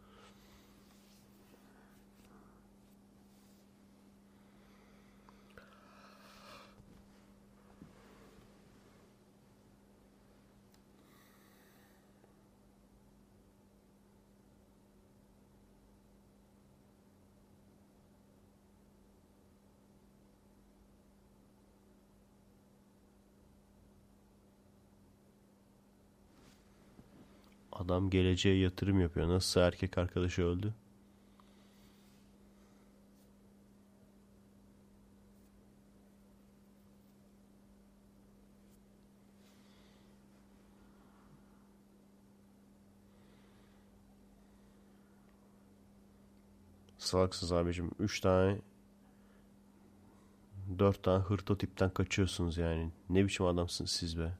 Adam 27.91 28.11
geleceğe 28.11 28.59
yatırım 28.59 29.01
yapıyor. 29.01 29.29
Nasıl 29.29 29.61
erkek 29.61 29.99
arkadaşı 29.99 30.43
öldü? 30.45 30.75
Salaksız 46.99 47.53
abicim. 47.53 47.91
Üç 47.99 48.21
tane 48.21 48.59
dört 50.79 51.03
tane 51.03 51.25
hırto 51.25 51.59
tipten 51.59 51.91
kaçıyorsunuz 51.91 52.57
yani. 52.57 52.91
Ne 53.09 53.25
biçim 53.25 53.47
adamsınız 53.47 53.91
siz 53.91 54.19
be? 54.19 54.33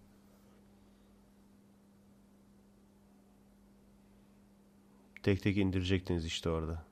Tek 5.23 5.43
tek 5.43 5.57
indirecektiniz 5.57 6.27
işte 6.27 6.51
orada. 6.51 6.85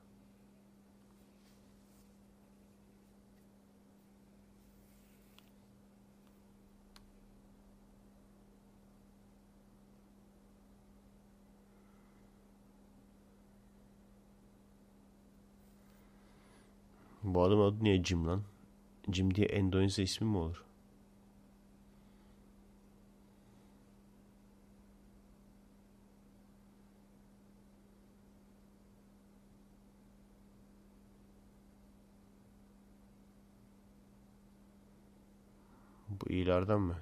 Bu 17.23 17.43
adam 17.43 17.61
adı 17.61 17.83
niye 17.83 18.03
Jim 18.03 18.27
lan? 18.27 18.41
Jim 19.11 19.35
diye 19.35 19.47
Endonezya 19.47 20.03
ismi 20.03 20.27
mi 20.27 20.37
olur? 20.37 20.68
Bu 36.21 36.29
iyilerden 36.29 36.81
mi? 36.81 36.95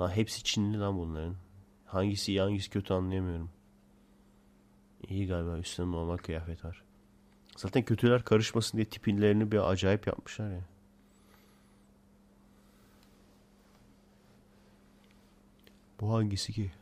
Lan 0.00 0.10
hepsi 0.10 0.44
Çinli 0.44 0.78
lan 0.78 0.98
bunların. 0.98 1.36
Hangisi 1.86 2.32
iyi 2.32 2.40
hangisi 2.40 2.70
kötü 2.70 2.94
anlayamıyorum. 2.94 3.50
İyi 5.08 5.26
galiba 5.26 5.58
üstünde 5.58 5.90
normal 5.90 6.16
kıyafet 6.16 6.64
var. 6.64 6.82
Zaten 7.56 7.82
kötüler 7.82 8.24
karışmasın 8.24 8.78
diye 8.78 8.84
tipinlerini 8.84 9.52
bir 9.52 9.70
acayip 9.70 10.06
yapmışlar 10.06 10.50
ya. 10.52 10.64
Bu 16.00 16.12
hangisi 16.14 16.52
ki? 16.52 16.72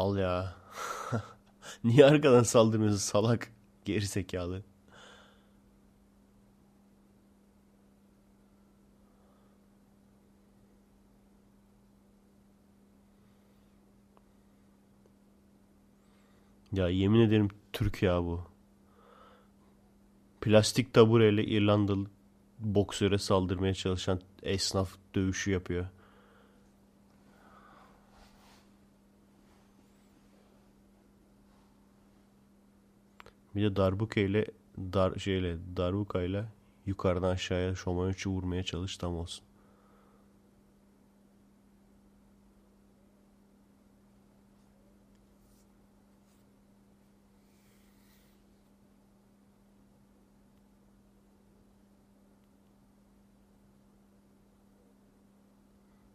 Al 0.00 0.16
ya. 0.16 0.54
Niye 1.84 2.04
arkadan 2.06 2.42
saldırmıyorsun 2.42 2.98
salak? 2.98 3.52
Geri 3.84 4.06
zekalı. 4.06 4.62
Ya 16.72 16.88
yemin 16.88 17.20
ederim 17.20 17.48
Türk 17.72 18.02
ya 18.02 18.24
bu. 18.24 18.40
Plastik 20.40 20.94
tabureyle 20.94 21.44
İrlandalı 21.44 22.06
boksöre 22.58 23.18
saldırmaya 23.18 23.74
çalışan 23.74 24.20
esnaf 24.42 24.90
dövüşü 25.14 25.50
yapıyor. 25.50 25.86
Bir 33.54 33.62
de 33.62 33.76
darbuka 33.76 34.20
ile 34.20 34.46
dar 34.78 35.18
şeyle 35.18 35.58
darbuka 35.76 36.22
ile 36.22 36.44
yukarıdan 36.86 37.30
aşağıya 37.30 37.74
şomayöçü 37.74 38.30
vurmaya 38.30 38.62
çalış 38.62 38.96
tam 38.96 39.16
olsun. 39.16 39.44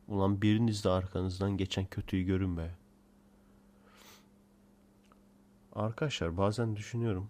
Ulan 0.08 0.42
biriniz 0.42 0.84
de 0.84 0.90
arkanızdan 0.90 1.58
geçen 1.58 1.86
kötüyü 1.86 2.24
görün 2.26 2.58
be. 2.58 2.85
Arkadaşlar 5.76 6.38
bazen 6.38 6.76
düşünüyorum. 6.76 7.30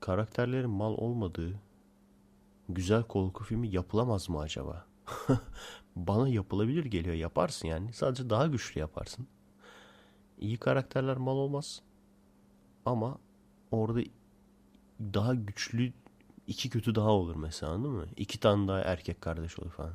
Karakterlerin 0.00 0.70
mal 0.70 0.92
olmadığı 0.92 1.60
güzel 2.68 3.02
korku 3.02 3.44
filmi 3.44 3.68
yapılamaz 3.68 4.28
mı 4.28 4.40
acaba? 4.40 4.86
Bana 5.96 6.28
yapılabilir 6.28 6.84
geliyor. 6.84 7.14
Yaparsın 7.14 7.68
yani. 7.68 7.92
Sadece 7.92 8.30
daha 8.30 8.46
güçlü 8.46 8.80
yaparsın. 8.80 9.26
İyi 10.38 10.56
karakterler 10.56 11.16
mal 11.16 11.36
olmaz. 11.36 11.82
Ama 12.86 13.18
orada 13.70 14.00
daha 15.00 15.34
güçlü 15.34 15.92
iki 16.46 16.70
kötü 16.70 16.94
daha 16.94 17.10
olur 17.10 17.36
mesela 17.36 17.72
anladın 17.72 17.92
mı? 17.92 18.06
İki 18.16 18.40
tane 18.40 18.68
daha 18.68 18.80
erkek 18.80 19.20
kardeş 19.20 19.58
olur 19.58 19.70
falan. 19.70 19.94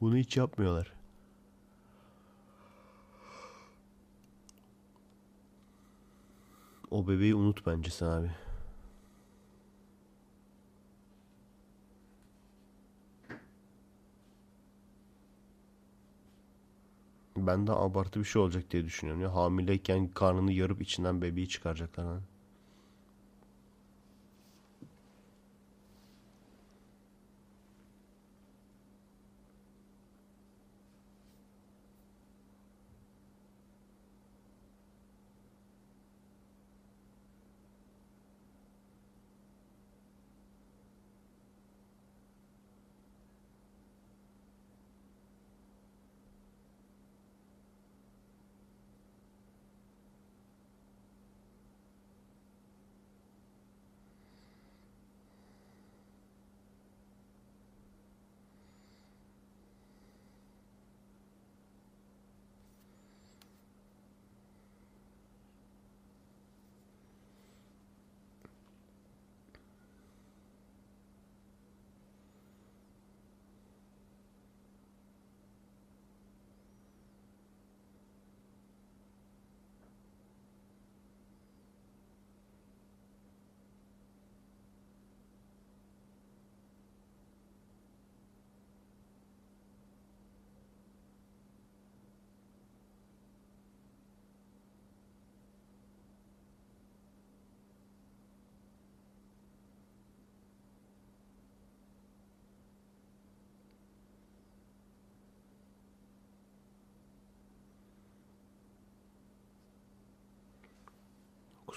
Bunu 0.00 0.16
hiç 0.16 0.36
yapmıyorlar. 0.36 0.99
O 6.90 7.08
bebeği 7.08 7.34
unut 7.34 7.66
bence 7.66 7.90
sen 7.90 8.06
abi. 8.06 8.30
Ben 17.36 17.66
de 17.66 17.72
abartı 17.72 18.20
bir 18.20 18.24
şey 18.24 18.42
olacak 18.42 18.70
diye 18.70 18.84
düşünüyorum. 18.84 19.22
Ya 19.22 19.34
hamileyken 19.34 20.08
karnını 20.08 20.52
yarıp 20.52 20.82
içinden 20.82 21.22
bebeği 21.22 21.48
çıkaracaklar. 21.48 22.06
Hani. 22.06 22.20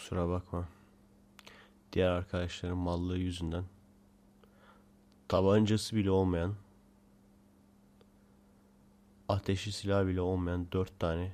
Kusura 0.03 0.29
bakma. 0.29 0.67
Diğer 1.93 2.09
arkadaşların 2.09 2.77
mallığı 2.77 3.17
yüzünden 3.17 3.65
tabancası 5.27 5.95
bile 5.95 6.11
olmayan 6.11 6.55
ateşi 9.29 9.71
silah 9.71 10.05
bile 10.07 10.21
olmayan 10.21 10.71
dört 10.71 10.99
tane 10.99 11.33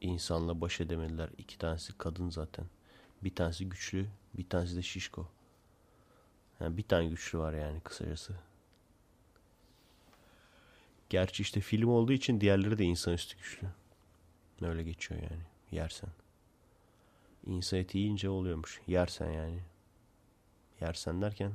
insanla 0.00 0.60
baş 0.60 0.80
edemediler. 0.80 1.30
İki 1.38 1.58
tanesi 1.58 1.98
kadın 1.98 2.30
zaten. 2.30 2.66
Bir 3.24 3.34
tanesi 3.34 3.68
güçlü, 3.68 4.08
bir 4.34 4.48
tanesi 4.48 4.76
de 4.76 4.82
şişko. 4.82 5.28
Yani 6.60 6.76
bir 6.76 6.88
tane 6.88 7.06
güçlü 7.06 7.38
var 7.38 7.52
yani 7.52 7.80
kısacası. 7.80 8.47
Gerçi 11.10 11.42
işte 11.42 11.60
film 11.60 11.88
olduğu 11.88 12.12
için 12.12 12.40
diğerleri 12.40 12.78
de 12.78 12.84
insanüstü 12.84 13.36
güçlü. 13.36 13.68
Öyle 14.62 14.82
geçiyor 14.82 15.22
yani. 15.22 15.42
Yersen. 15.72 16.10
İnsan 17.46 17.78
eti 17.78 17.98
yiyince 17.98 18.28
oluyormuş. 18.28 18.80
Yersen 18.86 19.30
yani. 19.30 19.62
Yersen 20.80 21.22
derken 21.22 21.52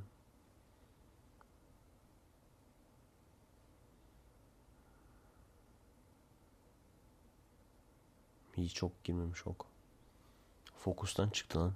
Hiç 8.58 8.74
çok 8.74 9.04
girmemiş 9.04 9.47
ok. 9.47 9.66
Fokustan 10.78 11.30
çıktı 11.30 11.60
lan. 11.60 11.74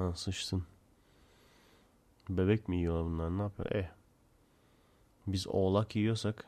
Ha 0.00 0.14
sıçtın. 0.14 0.66
Bebek 2.28 2.68
mi 2.68 2.76
yiyor 2.76 3.04
bunlar 3.04 3.38
ne 3.38 3.42
yapıyor? 3.42 3.70
Eh. 3.70 3.88
Biz 5.26 5.46
oğlak 5.46 5.96
yiyorsak 5.96 6.44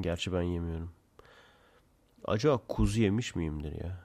Gerçi 0.00 0.32
ben 0.32 0.42
yemiyorum. 0.42 0.92
Acaba 2.24 2.58
kuzu 2.68 3.00
yemiş 3.00 3.34
miyimdir 3.34 3.72
ya? 3.84 4.04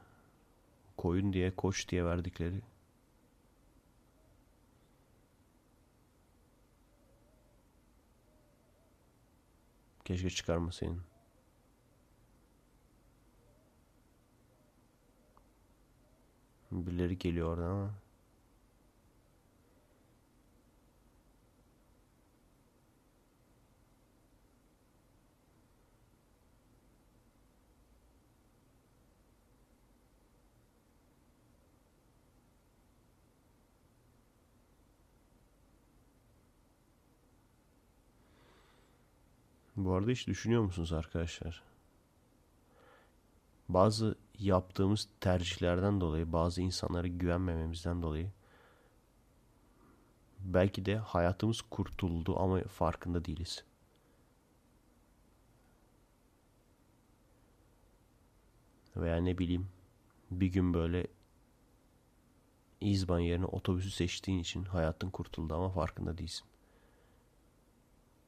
Koyun 0.97 1.33
diye, 1.33 1.55
koç 1.55 1.89
diye 1.89 2.05
verdikleri. 2.05 2.61
Keşke 10.05 10.29
çıkarmasaydın. 10.29 11.12
Birileri 16.73 17.17
geliyor 17.17 17.47
oradan 17.57 17.69
ama. 17.69 17.91
Bu 39.75 39.93
arada 39.93 40.11
hiç 40.11 40.27
düşünüyor 40.27 40.61
musunuz 40.61 40.93
arkadaşlar? 40.93 41.72
Bazı 43.73 44.15
yaptığımız 44.39 45.07
tercihlerden 45.21 46.01
dolayı, 46.01 46.33
bazı 46.33 46.61
insanlara 46.61 47.07
güvenmememizden 47.07 48.01
dolayı 48.01 48.31
belki 50.39 50.85
de 50.85 50.97
hayatımız 50.97 51.61
kurtuldu 51.61 52.39
ama 52.39 52.61
farkında 52.63 53.25
değiliz. 53.25 53.63
Veya 58.95 59.17
ne 59.17 59.37
bileyim 59.37 59.67
bir 60.31 60.47
gün 60.47 60.73
böyle 60.73 61.07
İzban 62.81 63.19
yerine 63.19 63.45
otobüsü 63.45 63.91
seçtiğin 63.91 64.39
için 64.39 64.63
hayatın 64.63 65.09
kurtuldu 65.09 65.55
ama 65.55 65.69
farkında 65.69 66.17
değilsin. 66.17 66.45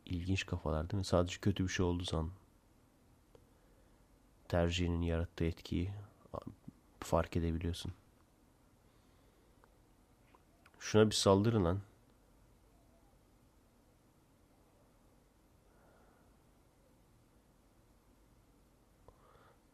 İlginç 0.05 0.45
kafalar 0.45 0.89
değil 0.89 0.97
mi? 0.97 1.05
Sadece 1.05 1.37
kötü 1.39 1.63
bir 1.63 1.69
şey 1.69 1.85
oldu 1.85 2.05
san. 2.05 2.29
Tercihinin 4.47 5.01
yarattığı 5.01 5.45
etkiyi 5.45 5.91
fark 6.99 7.37
edebiliyorsun. 7.37 7.93
Şuna 10.79 11.09
bir 11.09 11.15
saldırın 11.15 11.65
lan. 11.65 11.79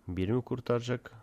Biri 0.07 0.33
mi 0.33 0.41
kurtaracak? 0.41 1.20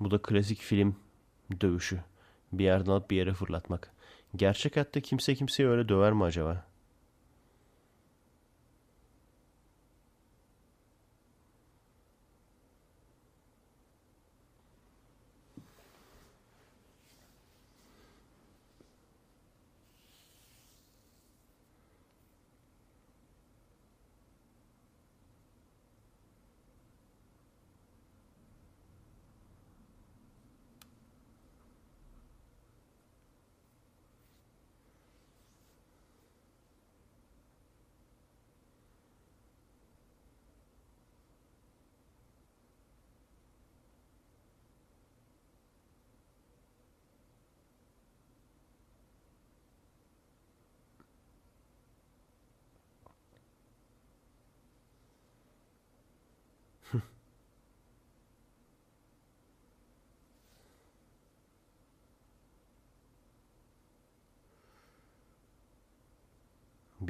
Bu 0.00 0.10
da 0.10 0.22
klasik 0.22 0.58
film 0.58 0.96
dövüşü. 1.60 2.00
Bir 2.52 2.64
yerden 2.64 2.90
alıp 2.90 3.10
bir 3.10 3.16
yere 3.16 3.34
fırlatmak. 3.34 3.90
Gerçek 4.36 4.76
hayatta 4.76 5.00
kimse 5.00 5.34
kimseyi 5.34 5.68
öyle 5.68 5.88
döver 5.88 6.12
mi 6.12 6.24
acaba? 6.24 6.65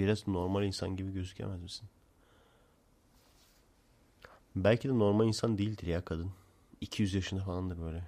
Biraz 0.07 0.28
normal 0.28 0.64
insan 0.64 0.96
gibi 0.96 1.12
gözükemez 1.12 1.62
misin? 1.62 1.88
Belki 4.57 4.88
de 4.88 4.98
normal 4.98 5.26
insan 5.26 5.59
değildir 5.59 5.86
ya 5.86 6.04
kadın. 6.04 6.32
200 6.80 7.14
yaşında 7.14 7.44
falandır 7.44 7.80
böyle. 7.80 8.04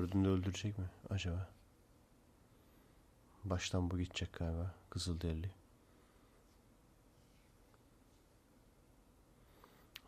Dördünü 0.00 0.24
de 0.24 0.28
öldürecek 0.28 0.78
mi 0.78 0.84
acaba? 1.10 1.48
Baştan 3.44 3.90
bu 3.90 3.98
gidecek 3.98 4.32
galiba. 4.32 4.74
Kızılderili. 4.90 5.50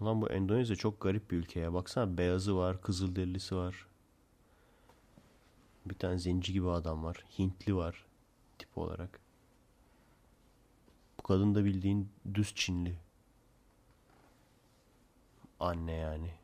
Lan 0.03 0.23
bu 0.23 0.31
Endonezya 0.31 0.77
çok 0.77 1.01
garip 1.01 1.31
bir 1.31 1.37
ülke 1.37 1.61
ya. 1.61 1.75
Baksana 1.75 2.19
beyazı 2.19 2.57
var, 2.57 2.83
kızılderilisi 2.83 3.57
var. 3.57 3.87
Bir 5.87 5.95
tane 5.95 6.19
zenci 6.19 6.53
gibi 6.53 6.71
adam 6.71 7.05
var. 7.05 7.25
Hintli 7.39 7.77
var 7.77 8.07
tip 8.59 8.79
olarak. 8.79 9.21
Bu 11.19 11.23
kadın 11.23 11.55
da 11.55 11.65
bildiğin 11.65 12.09
düz 12.35 12.55
Çinli. 12.55 12.99
Anne 15.61 15.93
yani. 15.93 16.42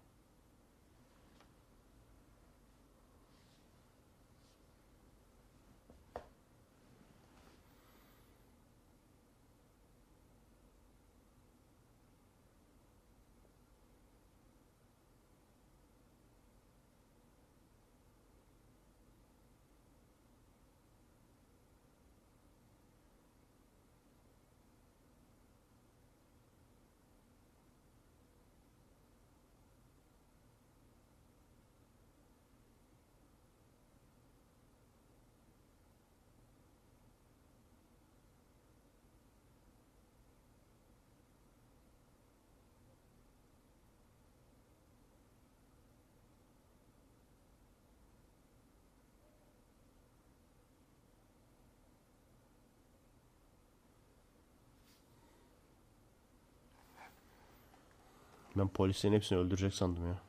Ben 58.58 58.68
polislerin 58.68 59.14
hepsini 59.14 59.38
öldürecek 59.38 59.74
sandım 59.74 60.06
ya. 60.06 60.27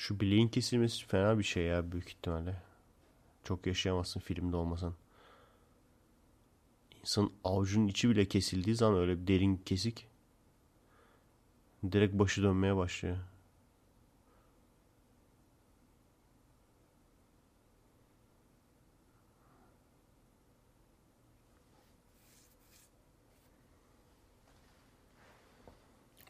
Şu 0.00 0.20
bileğin 0.20 0.48
kesilmesi 0.48 1.06
fena 1.06 1.38
bir 1.38 1.44
şey 1.44 1.64
ya 1.64 1.92
büyük 1.92 2.08
ihtimalle. 2.08 2.62
Çok 3.44 3.66
yaşayamazsın 3.66 4.20
filmde 4.20 4.56
olmasan. 4.56 4.94
İnsanın 7.00 7.32
avucunun 7.44 7.88
içi 7.88 8.10
bile 8.10 8.24
kesildiği 8.24 8.76
zaman 8.76 8.98
öyle 9.00 9.22
bir 9.22 9.26
derin 9.26 9.56
kesik. 9.56 10.06
Direkt 11.92 12.14
başı 12.14 12.42
dönmeye 12.42 12.76
başlıyor. 12.76 13.16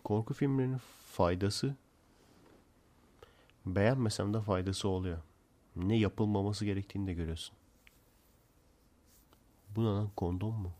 Korku 0.05 0.35
filmlerinin 0.35 0.81
faydası 1.13 1.77
beğenmesem 3.75 4.35
de 4.35 4.41
faydası 4.41 4.89
oluyor. 4.89 5.19
Ne 5.77 5.97
yapılmaması 5.97 6.65
gerektiğini 6.65 7.07
de 7.07 7.13
görüyorsun. 7.13 7.57
Bu 9.77 9.85
ne 9.85 9.89
lan 9.89 10.11
kondom 10.17 10.55
mu? 10.55 10.73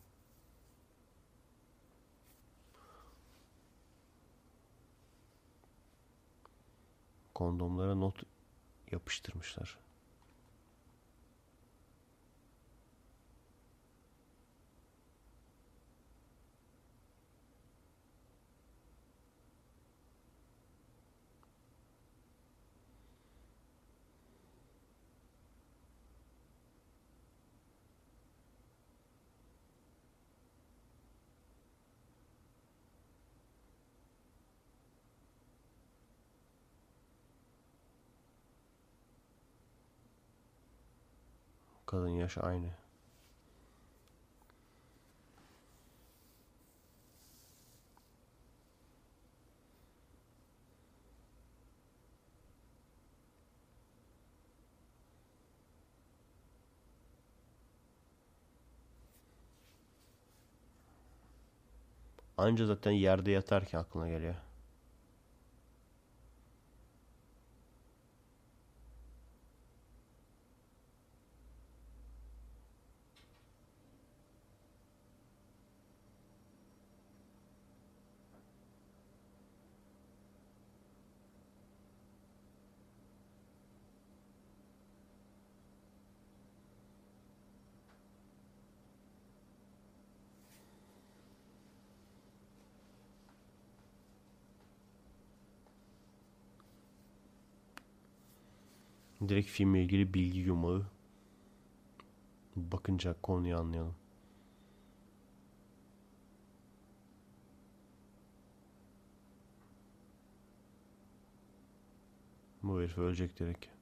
Kondomlara 7.35 7.95
not 7.95 8.23
yapıştırmışlar. 8.93 9.79
Kadın 42.01 42.11
yaş 42.11 42.39
aynı. 42.39 42.67
Anca 62.37 62.67
zaten 62.67 62.91
yerde 62.91 63.31
yatarken 63.31 63.79
aklına 63.79 64.09
geliyor. 64.09 64.35
Direkt 99.31 99.49
filmle 99.49 99.83
ilgili 99.83 100.15
bilgi 100.15 100.39
yumağı. 100.39 100.87
Bakınca 102.57 103.17
konuyu 103.23 103.57
anlayalım. 103.59 103.95
Bu 112.63 112.81
herif 112.81 112.99
ölecek 112.99 113.39
direkt. 113.39 113.80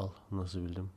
Al 0.00 0.08
nasıl 0.30 0.64
bildim. 0.64 0.90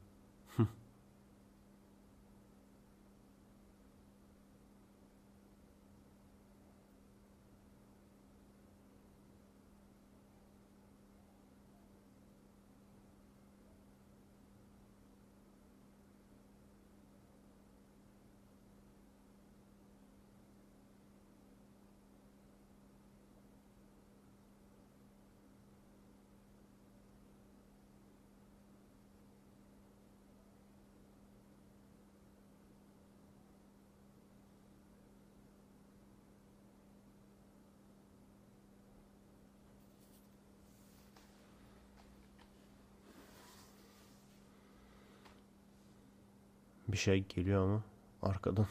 Bir 46.93 46.97
şey 46.97 47.23
geliyor 47.29 47.63
ama 47.63 47.83
arkadan. 48.21 48.67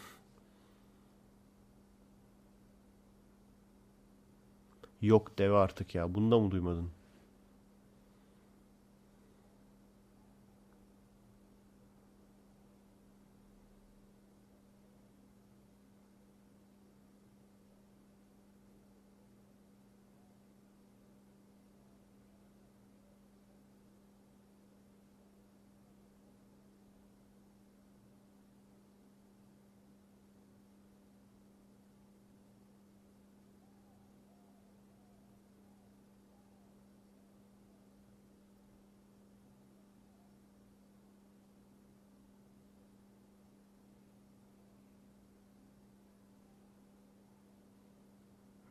Yok 5.01 5.39
deve 5.39 5.57
artık 5.57 5.95
ya. 5.95 6.15
Bunu 6.15 6.31
da 6.31 6.39
mı 6.39 6.51
duymadın? 6.51 6.91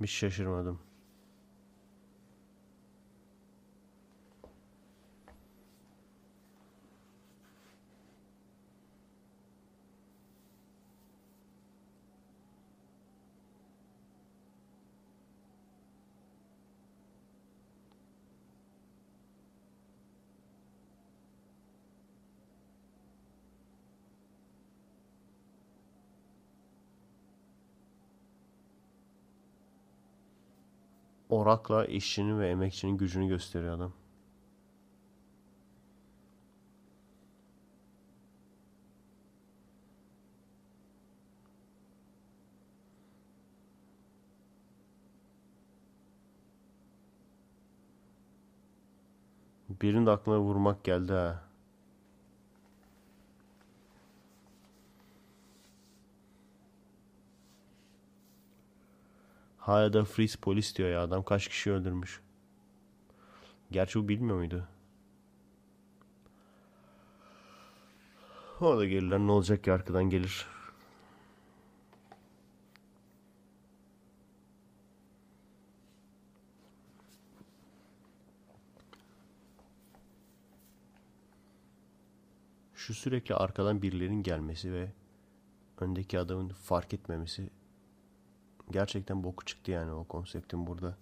Hiç 0.03 0.11
şaşırmadım. 0.11 0.79
Orakla 31.31 31.85
işçinin 31.85 32.39
ve 32.39 32.49
emekçinin 32.49 32.97
gücünü 32.97 33.27
gösteriyor 33.27 33.75
adam. 33.75 33.93
Birinin 49.81 50.05
de 50.05 50.11
aklına 50.11 50.39
vurmak 50.39 50.83
geldi 50.83 51.13
ha. 51.13 51.50
Hala 59.71 59.93
da 59.93 60.05
freeze 60.05 60.37
polis 60.39 60.75
diyor 60.75 60.89
ya 60.89 61.03
adam 61.03 61.23
kaç 61.23 61.47
kişi 61.47 61.71
öldürmüş. 61.71 62.21
Gerçi 63.71 63.99
bu 63.99 64.07
bilmiyor 64.07 64.37
muydu? 64.37 64.67
O 68.61 68.77
da 68.77 68.85
gelirler 68.85 69.19
ne 69.19 69.31
olacak 69.31 69.63
ki 69.63 69.71
arkadan 69.73 70.03
gelir. 70.03 70.47
Şu 82.73 82.93
sürekli 82.93 83.35
arkadan 83.35 83.81
birilerinin 83.81 84.23
gelmesi 84.23 84.73
ve 84.73 84.91
öndeki 85.77 86.19
adamın 86.19 86.49
fark 86.49 86.93
etmemesi 86.93 87.49
gerçekten 88.71 89.23
boku 89.23 89.45
çıktı 89.45 89.71
yani 89.71 89.91
o 89.91 90.03
konseptin 90.03 90.67
burada. 90.67 90.97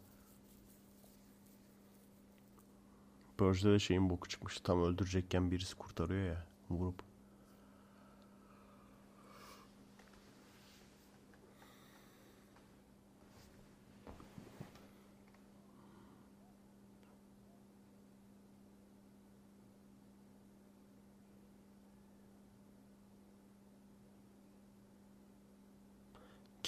Purge'de 3.37 3.73
de 3.73 3.79
şeyin 3.79 4.09
boku 4.09 4.27
çıkmış. 4.27 4.59
Tam 4.59 4.83
öldürecekken 4.83 5.51
birisi 5.51 5.75
kurtarıyor 5.75 6.25
ya 6.25 6.45
vurup. 6.69 7.08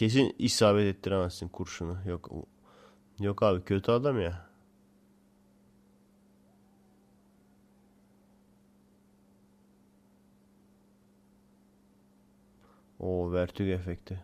Kesin 0.01 0.35
isabet 0.39 0.95
ettiremezsin 0.95 1.47
kurşunu. 1.47 1.97
Yok 2.05 2.29
yok 3.19 3.43
abi 3.43 3.63
kötü 3.63 3.91
adam 3.91 4.21
ya. 4.21 4.49
O 12.99 13.31
vertigo 13.31 13.69
efekti. 13.69 14.23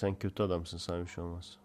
Sen 0.00 0.14
kötü 0.18 0.42
adamsın 0.42 0.78
sana 0.78 1.02
bir 1.02 1.06
şey 1.06 1.24
olmaz. 1.24 1.58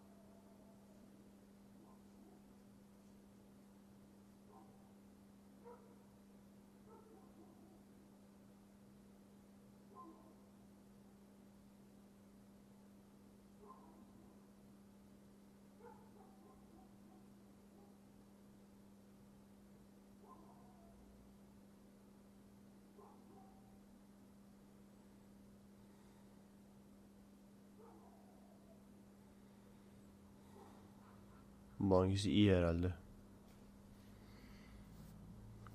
Bu 31.80 31.98
hangisi 32.16 32.32
iyi 32.32 32.52
herhalde. 32.52 32.94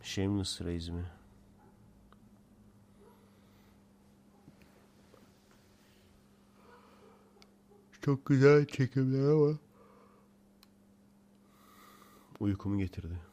Shameless 0.03 0.61
Reis 0.61 0.89
mi? 0.89 1.05
Çok 8.01 8.27
güzel 8.27 8.67
çekimler 8.67 9.31
ama 9.33 9.59
uykumu 12.41 12.79
getirdi. 12.79 13.30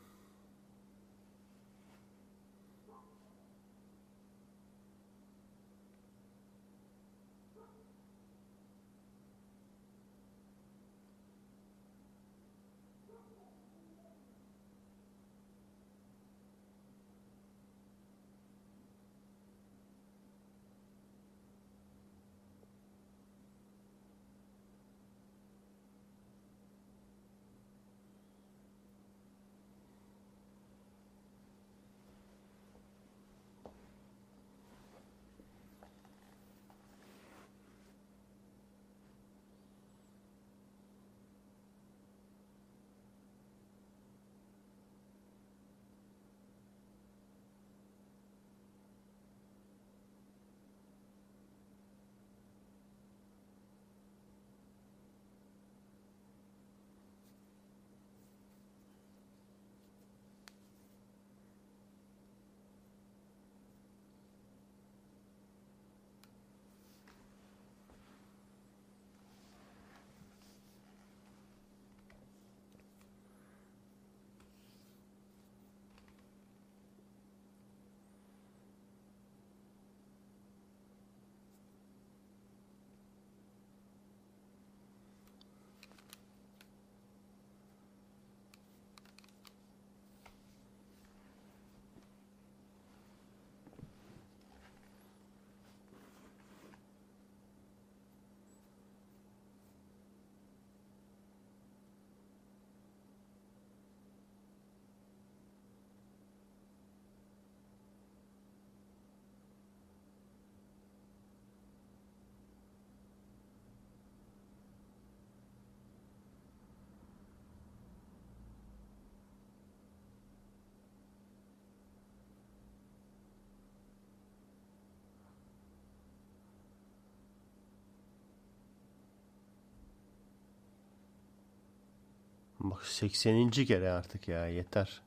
Bak 132.72 132.86
80. 132.86 133.50
kere 133.50 133.92
artık 133.92 134.28
ya 134.28 134.48
yeter. 134.48 135.02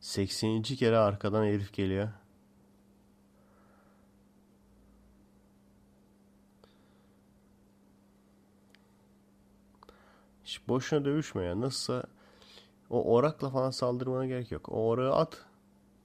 80. 0.00 0.62
kere 0.62 0.96
arkadan 0.96 1.44
herif 1.44 1.72
geliyor. 1.72 2.08
Hiç 10.44 10.68
boşuna 10.68 11.04
dövüşme 11.04 11.44
ya. 11.44 11.60
Nasılsa 11.60 12.04
o 12.90 13.14
orakla 13.14 13.50
falan 13.50 13.70
saldırmana 13.70 14.26
gerek 14.26 14.52
yok. 14.52 14.68
O 14.68 14.88
orağı 14.88 15.14
at. 15.14 15.44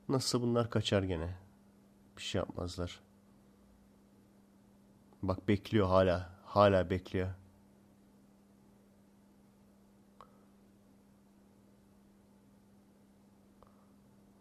Nasılsa 0.10 0.42
bunlar 0.42 0.70
kaçar 0.70 1.04
gene. 1.04 1.36
Bir 2.18 2.22
şey 2.22 2.40
yapmazlar. 2.40 3.00
Bak 5.24 5.48
bekliyor 5.48 5.88
hala. 5.88 6.30
Hala 6.46 6.90
bekliyor. 6.90 7.30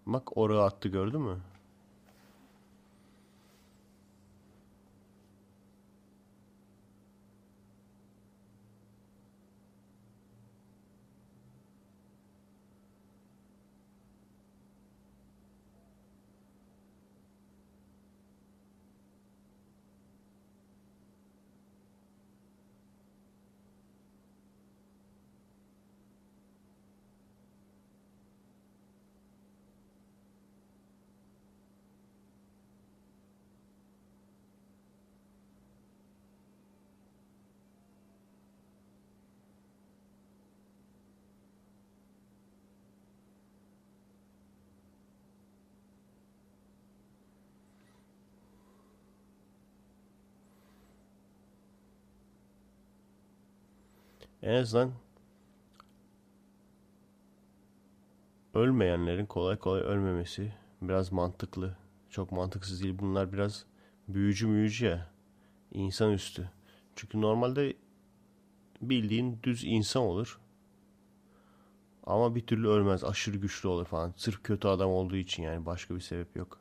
Bak 0.06 0.36
orağı 0.38 0.64
attı 0.64 0.88
gördün 0.88 1.20
mü? 1.20 1.40
En 54.46 54.54
azından 54.54 54.92
ölmeyenlerin 58.54 59.26
kolay 59.26 59.58
kolay 59.58 59.80
ölmemesi 59.80 60.52
biraz 60.82 61.12
mantıklı. 61.12 61.76
Çok 62.10 62.32
mantıksız 62.32 62.82
değil. 62.82 62.98
Bunlar 62.98 63.32
biraz 63.32 63.66
büyücü 64.08 64.46
müyücü 64.46 64.86
ya. 64.86 65.10
İnsanüstü. 65.72 66.50
Çünkü 66.96 67.20
normalde 67.20 67.76
bildiğin 68.82 69.38
düz 69.42 69.64
insan 69.64 70.02
olur. 70.02 70.40
Ama 72.04 72.34
bir 72.34 72.46
türlü 72.46 72.68
ölmez. 72.68 73.04
Aşırı 73.04 73.36
güçlü 73.36 73.68
olur 73.68 73.84
falan. 73.84 74.14
Sırf 74.16 74.42
kötü 74.42 74.68
adam 74.68 74.90
olduğu 74.90 75.16
için 75.16 75.42
yani. 75.42 75.66
Başka 75.66 75.94
bir 75.94 76.00
sebep 76.00 76.36
yok. 76.36 76.60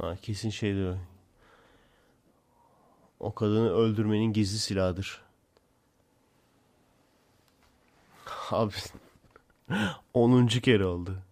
Ha, 0.00 0.16
kesin 0.22 0.50
şeydir 0.50 0.86
o. 0.86 0.96
O 3.20 3.34
kadını 3.34 3.70
öldürmenin 3.70 4.32
gizli 4.32 4.58
silahıdır. 4.58 5.22
Abi 8.50 8.72
onuncu 10.14 10.60
kere 10.60 10.84
oldu. 10.84 11.22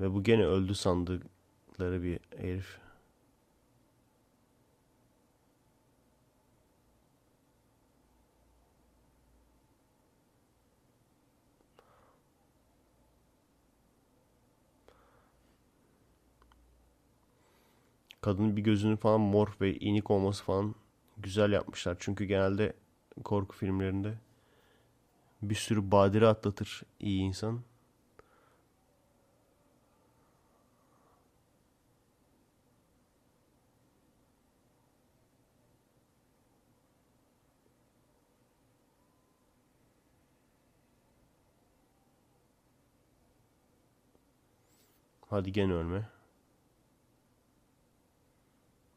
Ve 0.00 0.14
bu 0.14 0.22
gene 0.22 0.46
öldü 0.46 0.74
sandıkları 0.74 2.02
bir 2.02 2.20
herif. 2.36 2.81
Kadının 18.22 18.56
bir 18.56 18.62
gözünün 18.62 18.96
falan 18.96 19.20
mor 19.20 19.48
ve 19.60 19.78
inik 19.78 20.10
olması 20.10 20.44
falan 20.44 20.74
güzel 21.18 21.52
yapmışlar. 21.52 21.96
Çünkü 22.00 22.24
genelde 22.24 22.72
korku 23.24 23.56
filmlerinde 23.56 24.14
bir 25.42 25.54
sürü 25.54 25.90
badire 25.90 26.26
atlatır 26.26 26.82
iyi 27.00 27.20
insan. 27.22 27.60
Hadi 45.30 45.52
gene 45.52 45.72
ölme. 45.72 46.08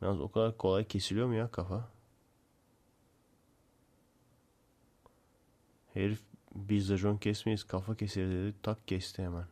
Yalnız 0.06 0.22
o 0.22 0.32
kadar 0.32 0.58
kolay 0.58 0.88
kesiliyor 0.88 1.28
mu 1.28 1.34
ya 1.34 1.52
kafa? 1.52 1.90
Herif 5.94 6.22
biz 6.56 6.90
de 6.90 6.98
John 6.98 7.18
kesmeyiz 7.18 7.64
kafa 7.64 7.96
keseriz 7.96 8.32
dedi. 8.32 8.56
Tak 8.64 8.88
kesti 8.88 9.24
hemen. 9.24 9.46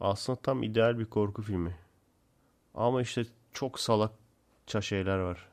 Aslında 0.00 0.40
tam 0.40 0.62
ideal 0.62 0.98
bir 0.98 1.04
korku 1.06 1.42
filmi. 1.42 1.76
Ama 2.74 3.02
işte 3.02 3.24
çok 3.52 3.80
salakça 3.80 4.80
şeyler 4.80 5.18
var. 5.18 5.48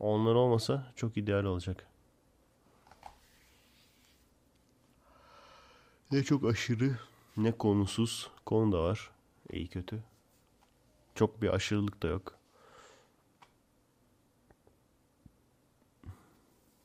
Onlar 0.00 0.34
olmasa 0.34 0.92
çok 0.96 1.16
ideal 1.16 1.44
olacak. 1.44 1.87
Ne 6.12 6.22
çok 6.24 6.44
aşırı 6.44 6.98
ne 7.36 7.52
konusuz. 7.52 8.30
Konu 8.46 8.72
da 8.72 8.82
var. 8.82 9.10
İyi 9.52 9.68
kötü. 9.68 10.02
Çok 11.14 11.42
bir 11.42 11.48
aşırılık 11.48 12.02
da 12.02 12.08
yok. 12.08 12.38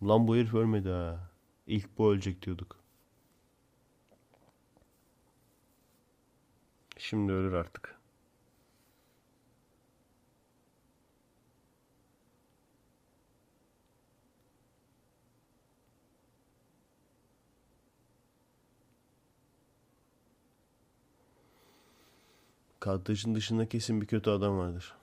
Lan 0.04 0.28
bu 0.28 0.36
herif 0.36 0.54
ölmedi 0.54 0.90
ha. 0.90 1.30
İlk 1.68 1.98
bu 1.98 2.12
ölecek 2.12 2.42
diyorduk. 2.42 2.80
Şimdi 6.98 7.32
ölür 7.32 7.54
artık. 7.54 8.03
Kadrajın 22.84 23.36
dışında 23.36 23.70
kesin 23.70 24.02
bir 24.02 24.08
kötü 24.08 24.30
adam 24.30 24.58
vardır. 24.58 24.94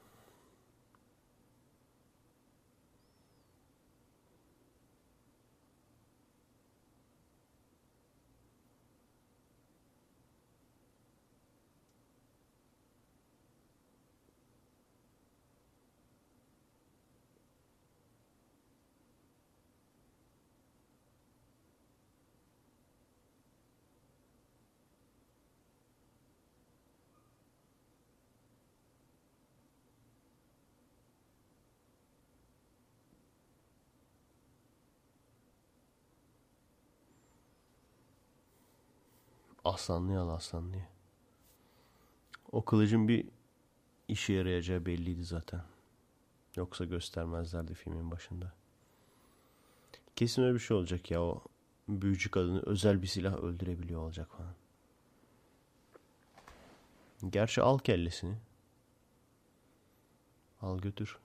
Aslanlı 39.70 40.20
al 40.20 40.28
aslanlı. 40.28 40.76
O 42.52 42.64
kılıcın 42.64 43.08
bir 43.08 43.28
işe 44.08 44.32
yarayacağı 44.32 44.86
belliydi 44.86 45.24
zaten. 45.24 45.62
Yoksa 46.56 46.84
göstermezlerdi 46.84 47.74
filmin 47.74 48.10
başında. 48.10 48.52
Kesin 50.16 50.42
öyle 50.42 50.54
bir 50.54 50.58
şey 50.58 50.76
olacak 50.76 51.10
ya 51.10 51.22
o 51.22 51.42
büyücü 51.88 52.30
kadını 52.30 52.62
özel 52.62 53.02
bir 53.02 53.06
silah 53.06 53.36
öldürebiliyor 53.36 54.00
olacak 54.00 54.28
falan. 54.36 54.54
Gerçi 57.30 57.62
al 57.62 57.78
kellesini. 57.78 58.36
Al 60.60 60.78
götür. 60.78 61.18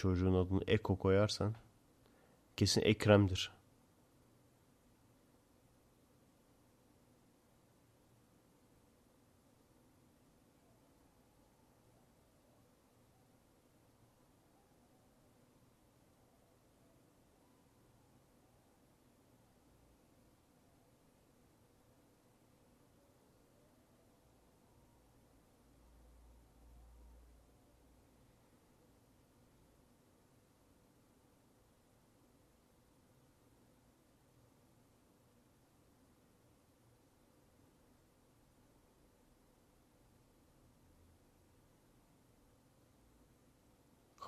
Çocuğun 0.00 0.34
adını 0.34 0.60
Eko 0.66 0.98
koyarsan 0.98 1.54
kesin 2.56 2.80
Ekrem'dir. 2.80 3.52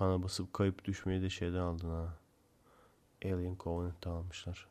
Kana 0.03 0.23
basıp 0.23 0.53
kayıp 0.53 0.85
düşmeyi 0.85 1.21
de 1.21 1.29
şeyden 1.29 1.59
aldın 1.59 1.89
ha. 1.89 2.13
Alien 3.25 3.55
Covenant'ta 3.59 4.11
almışlar. 4.11 4.67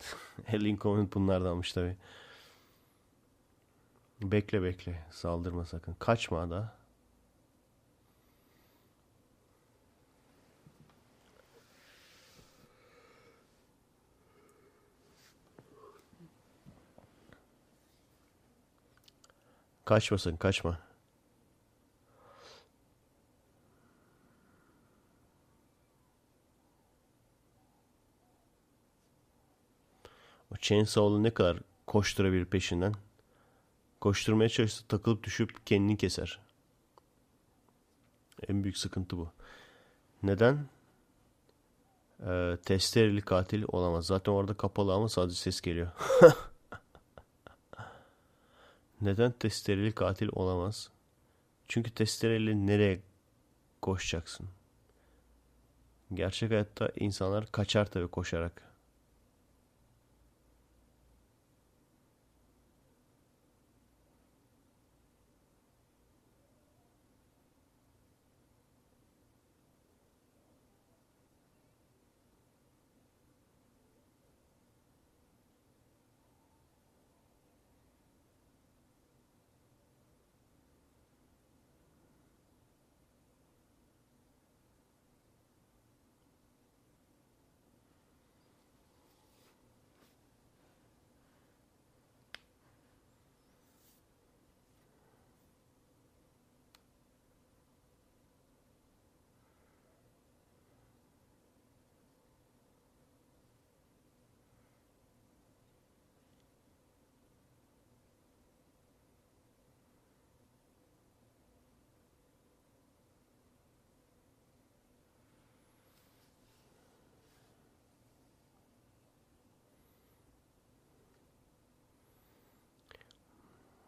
Alien 0.52 0.76
Covenant 0.76 1.14
bunlardan 1.14 1.46
almış 1.46 1.72
tabi. 1.72 1.96
Bekle 4.22 4.62
bekle. 4.62 5.04
Saldırma 5.10 5.64
sakın. 5.64 5.96
Kaçma 5.98 6.50
da. 6.50 6.76
Kaçmasın 19.84 20.36
kaçma. 20.36 20.78
O 30.52 30.56
Chainsaw'lu 30.56 31.22
ne 31.22 31.30
kadar 31.30 31.58
koşturabilir 31.86 32.44
peşinden. 32.44 32.94
Koşturmaya 34.00 34.48
çalışsa 34.48 34.84
takılıp 34.88 35.22
düşüp 35.24 35.66
kendini 35.66 35.96
keser. 35.96 36.40
En 38.48 38.62
büyük 38.62 38.78
sıkıntı 38.78 39.16
bu. 39.16 39.30
Neden? 40.22 40.66
Ee, 42.26 42.56
testereli 42.64 43.20
katil 43.20 43.64
olamaz. 43.68 44.06
Zaten 44.06 44.32
orada 44.32 44.54
kapalı 44.54 44.94
ama 44.94 45.08
sadece 45.08 45.36
ses 45.36 45.60
geliyor. 45.60 45.88
Neden 49.00 49.32
testereli 49.32 49.92
katil 49.92 50.28
olamaz? 50.32 50.90
Çünkü 51.68 51.90
testereyle 51.90 52.66
nereye 52.66 53.00
koşacaksın? 53.82 54.48
Gerçek 56.14 56.50
hayatta 56.50 56.90
insanlar 56.96 57.52
kaçar 57.52 57.90
tabii 57.90 58.08
koşarak. 58.08 58.75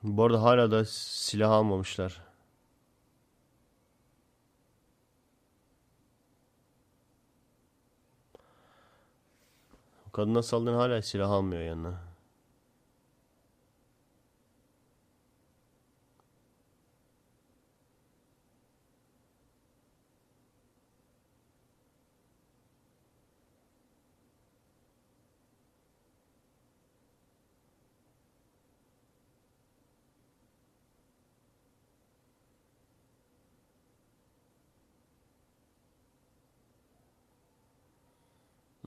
Bu 0.09 0.25
arada 0.25 0.43
hala 0.43 0.71
da 0.71 0.85
silah 0.85 1.51
almamışlar. 1.51 2.21
Kadına 10.13 10.43
saldırın 10.43 10.77
hala 10.77 11.03
silah 11.03 11.31
almıyor 11.31 11.63
yanına. 11.63 12.08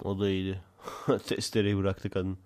O 0.03 0.19
da 0.19 0.30
iyiydi. 0.30 0.61
Testereyi 1.28 1.78
bıraktı 1.78 2.10
kadın. 2.10 2.38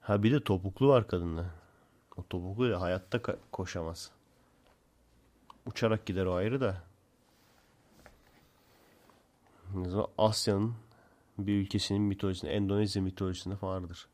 Ha 0.00 0.22
bir 0.22 0.32
de 0.32 0.44
topuklu 0.44 0.88
var 0.88 1.08
kadında. 1.08 1.50
O 2.16 2.22
topukluyla 2.22 2.80
hayatta 2.80 3.22
koşamaz. 3.52 4.10
Uçarak 5.66 6.06
gider 6.06 6.26
o 6.26 6.34
ayrı 6.34 6.60
da. 6.60 6.82
Asya'nın 10.18 10.74
bir 11.38 11.54
ülkesinin 11.62 12.02
mitolojisinde, 12.02 12.52
Endonezya 12.52 13.02
mitolojisinde 13.02 13.54
vardır. 13.62 14.08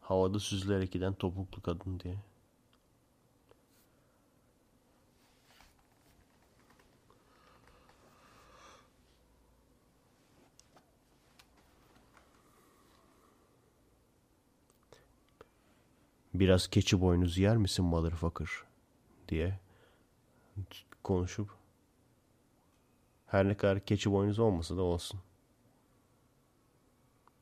Havada 0.00 0.38
süzülerek 0.38 0.92
giden 0.92 1.14
topuklu 1.14 1.62
kadın 1.62 2.00
diye. 2.00 2.27
Biraz 16.38 16.68
keçi 16.68 17.00
boynuzu 17.00 17.42
yer 17.42 17.56
misin 17.56 17.84
motherfucker 17.84 18.48
diye 19.28 19.60
konuşup 21.02 21.58
her 23.26 23.48
ne 23.48 23.56
kadar 23.56 23.84
keçi 23.84 24.12
boynuzu 24.12 24.42
olmasa 24.42 24.76
da 24.76 24.82
olsun. 24.82 25.20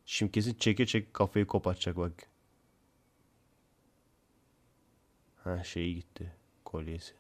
Şimdi 0.07 0.33
kesin 0.33 0.55
çeke 0.55 0.87
çeke 0.87 1.13
kafayı 1.13 1.47
kopartacak 1.47 1.97
bak. 1.97 2.31
Ha 5.45 5.65
şeyi 5.65 5.95
gitti. 5.95 6.33
Kolyesi. 6.65 7.15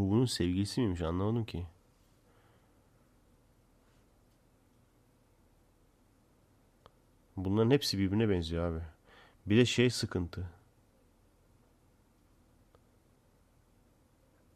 Bu 0.00 0.10
bunun 0.10 0.24
sevgilisi 0.24 0.80
miymiş 0.80 1.02
anlamadım 1.02 1.44
ki. 1.44 1.66
Bunların 7.36 7.70
hepsi 7.70 7.98
birbirine 7.98 8.28
benziyor 8.28 8.72
abi. 8.72 8.80
Bir 9.46 9.56
de 9.56 9.64
şey 9.66 9.90
sıkıntı. 9.90 10.50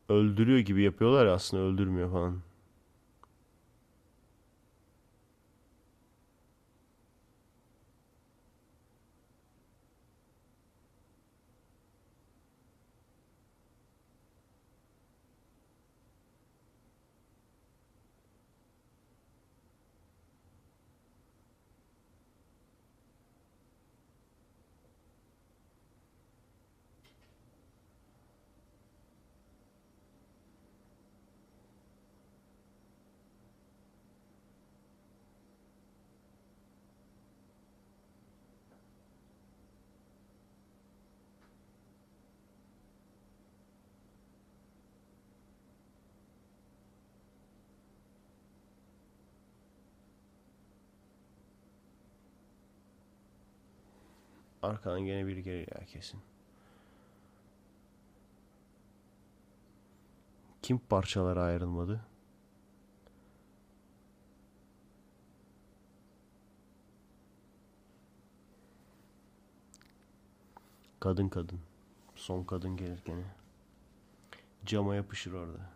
Öldürüyor 0.08 0.58
gibi 0.58 0.82
yapıyorlar 0.82 1.26
ya 1.26 1.34
aslında 1.34 1.62
öldürmüyor 1.62 2.12
falan. 2.12 2.42
Arkadan 54.64 55.00
gene 55.00 55.26
biri 55.26 55.42
gelir 55.42 55.68
ya 55.74 55.86
kesin. 55.86 56.20
Kim 60.62 60.78
parçalara 60.78 61.42
ayrılmadı? 61.42 62.00
Kadın 71.00 71.28
kadın. 71.28 71.60
Son 72.14 72.44
kadın 72.44 72.76
gelir 72.76 72.98
gene. 73.04 73.24
Cama 74.66 74.94
yapışır 74.94 75.32
orada. 75.32 75.70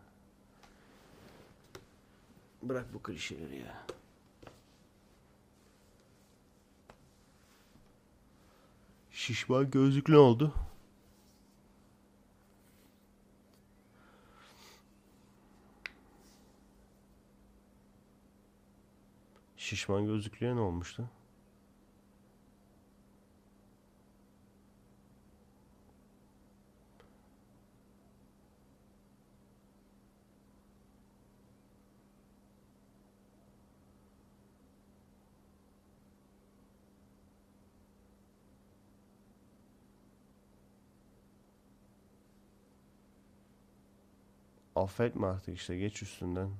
Bırak 2.62 2.94
bu 2.94 3.02
klişeleri 3.02 3.58
ya. 3.58 3.86
Şişman 9.28 9.70
gözlük 9.70 10.08
ne 10.08 10.16
oldu? 10.18 10.54
Şişman 19.56 20.06
gözlüklüye 20.06 20.56
ne 20.56 20.60
olmuştu? 20.60 21.10
Affetme 44.78 45.26
artık 45.26 45.56
işte 45.56 45.76
geç 45.76 46.02
üstünden. 46.02 46.50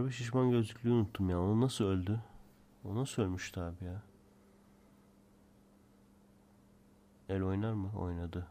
Harbi 0.00 0.12
şişman 0.12 0.50
gözlüklüyü 0.50 0.94
unuttum 0.94 1.30
ya. 1.30 1.40
O 1.40 1.60
nasıl 1.60 1.84
öldü? 1.84 2.20
O 2.84 2.94
nasıl 2.94 3.22
ölmüştü 3.22 3.60
abi 3.60 3.84
ya? 3.84 4.02
El 7.28 7.42
oynar 7.42 7.72
mı? 7.72 7.90
Oynadı. 7.98 8.46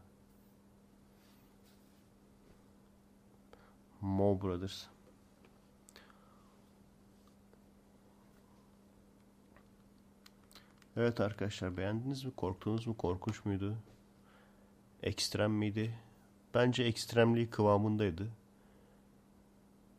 Mo 4.00 4.40
Brothers. 4.42 4.86
Evet 10.96 11.20
arkadaşlar 11.20 11.76
beğendiniz 11.76 12.24
mi? 12.24 12.32
Korktunuz 12.36 12.86
mu? 12.86 12.96
Korkunç 12.96 13.44
muydu? 13.44 13.76
Ekstrem 15.02 15.52
miydi? 15.52 15.98
Bence 16.54 16.82
ekstremliği 16.84 17.50
kıvamındaydı. 17.50 18.39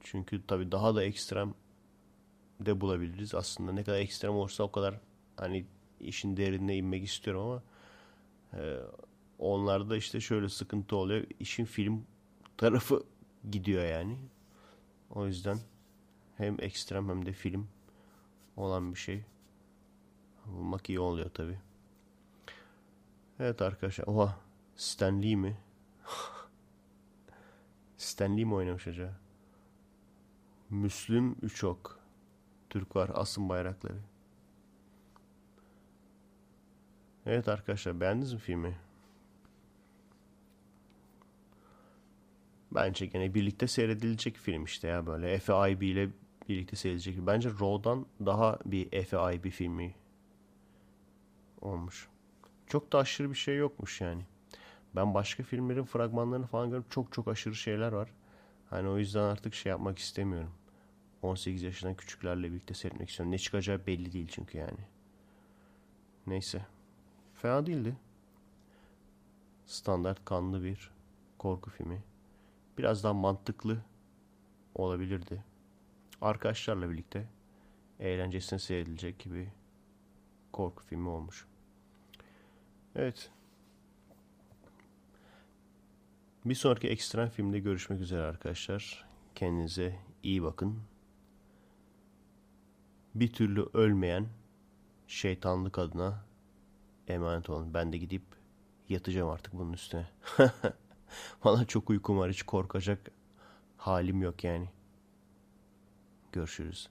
Çünkü 0.03 0.41
tabii 0.47 0.71
daha 0.71 0.95
da 0.95 1.03
ekstrem 1.03 1.53
de 2.59 2.81
bulabiliriz. 2.81 3.35
Aslında 3.35 3.71
ne 3.71 3.83
kadar 3.83 3.97
ekstrem 3.99 4.31
olursa 4.31 4.63
o 4.63 4.71
kadar 4.71 4.99
hani 5.37 5.65
işin 5.99 6.37
derinine 6.37 6.77
inmek 6.77 7.03
istiyorum 7.03 7.41
ama 7.41 7.63
e, 8.53 8.77
onlarda 9.39 9.97
işte 9.97 10.19
şöyle 10.19 10.49
sıkıntı 10.49 10.95
oluyor. 10.95 11.25
İşin 11.39 11.65
film 11.65 12.05
tarafı 12.57 13.03
gidiyor 13.51 13.85
yani. 13.85 14.17
O 15.09 15.25
yüzden 15.25 15.59
hem 16.37 16.57
ekstrem 16.59 17.09
hem 17.09 17.25
de 17.25 17.33
film 17.33 17.67
olan 18.57 18.93
bir 18.93 18.99
şey 18.99 19.23
bulmak 20.45 20.89
iyi 20.89 20.99
oluyor 20.99 21.29
tabi. 21.29 21.59
Evet 23.39 23.61
arkadaşlar. 23.61 24.07
Oha 24.07 24.37
Stan 24.75 25.21
Lee 25.23 25.35
mi? 25.35 25.57
Stan 27.97 28.37
Lee 28.37 28.45
mi 28.45 28.53
oynamış 28.53 28.87
acaba? 28.87 29.19
Müslüm 30.71 31.35
Üçok. 31.41 31.99
Türk 32.69 32.95
var 32.95 33.11
asın 33.13 33.49
bayrakları. 33.49 33.97
Evet 37.25 37.47
arkadaşlar 37.47 38.01
beğendiniz 38.01 38.33
mi 38.33 38.39
filmi? 38.39 38.77
Bence 42.71 43.05
gene 43.05 43.33
birlikte 43.33 43.67
seyredilecek 43.67 44.37
film 44.37 44.63
işte 44.63 44.87
ya 44.87 45.07
böyle 45.07 45.31
Efe 45.31 45.71
IB 45.71 45.81
ile 45.81 46.09
birlikte 46.49 46.75
seyredilecek. 46.75 47.27
Bence 47.27 47.49
Raw'dan 47.49 48.05
daha 48.25 48.59
bir 48.65 48.93
Efe 48.93 49.17
IB 49.35 49.49
filmi 49.49 49.95
olmuş. 51.61 52.09
Çok 52.67 52.91
da 52.93 52.97
aşırı 52.97 53.29
bir 53.29 53.35
şey 53.35 53.57
yokmuş 53.57 54.01
yani. 54.01 54.25
Ben 54.95 55.13
başka 55.13 55.43
filmlerin 55.43 55.83
fragmanlarını 55.83 56.47
falan 56.47 56.69
görüp 56.69 56.91
çok 56.91 57.13
çok 57.13 57.27
aşırı 57.27 57.55
şeyler 57.55 57.91
var. 57.91 58.09
Hani 58.69 58.89
o 58.89 58.97
yüzden 58.97 59.23
artık 59.23 59.53
şey 59.53 59.69
yapmak 59.69 59.99
istemiyorum. 59.99 60.51
18 61.21 61.63
yaşından 61.63 61.95
küçüklerle 61.95 62.51
birlikte 62.51 62.73
seyretmek 62.73 63.09
istiyorum. 63.09 63.31
Ne 63.31 63.37
çıkacağı 63.37 63.87
belli 63.87 64.13
değil 64.13 64.27
çünkü 64.31 64.57
yani. 64.57 64.79
Neyse. 66.27 66.65
Fena 67.33 67.65
değildi. 67.65 67.95
Standart 69.65 70.25
kanlı 70.25 70.63
bir 70.63 70.91
korku 71.37 71.69
filmi. 71.69 72.03
Biraz 72.77 73.03
daha 73.03 73.13
mantıklı 73.13 73.81
olabilirdi. 74.75 75.43
Arkadaşlarla 76.21 76.89
birlikte 76.89 77.27
eğlencesine 77.99 78.59
seyredilecek 78.59 79.19
gibi 79.19 79.49
korku 80.51 80.83
filmi 80.83 81.09
olmuş. 81.09 81.45
Evet. 82.95 83.31
Bir 86.45 86.55
sonraki 86.55 86.87
ekstrem 86.87 87.29
filmde 87.29 87.59
görüşmek 87.59 88.01
üzere 88.01 88.21
arkadaşlar. 88.21 89.05
Kendinize 89.35 89.99
iyi 90.23 90.43
bakın. 90.43 90.90
Bir 93.15 93.33
türlü 93.33 93.65
ölmeyen 93.73 94.27
şeytanlık 95.07 95.79
adına 95.79 96.25
emanet 97.07 97.49
olun. 97.49 97.73
Ben 97.73 97.93
de 97.93 97.97
gidip 97.97 98.23
yatacağım 98.89 99.29
artık 99.29 99.53
bunun 99.53 99.73
üstüne. 99.73 100.07
Valla 101.43 101.65
çok 101.65 101.89
uykum 101.89 102.17
var. 102.17 102.31
Hiç 102.31 102.43
korkacak 102.43 103.11
halim 103.77 104.21
yok 104.21 104.43
yani. 104.43 104.69
Görüşürüz. 106.31 106.89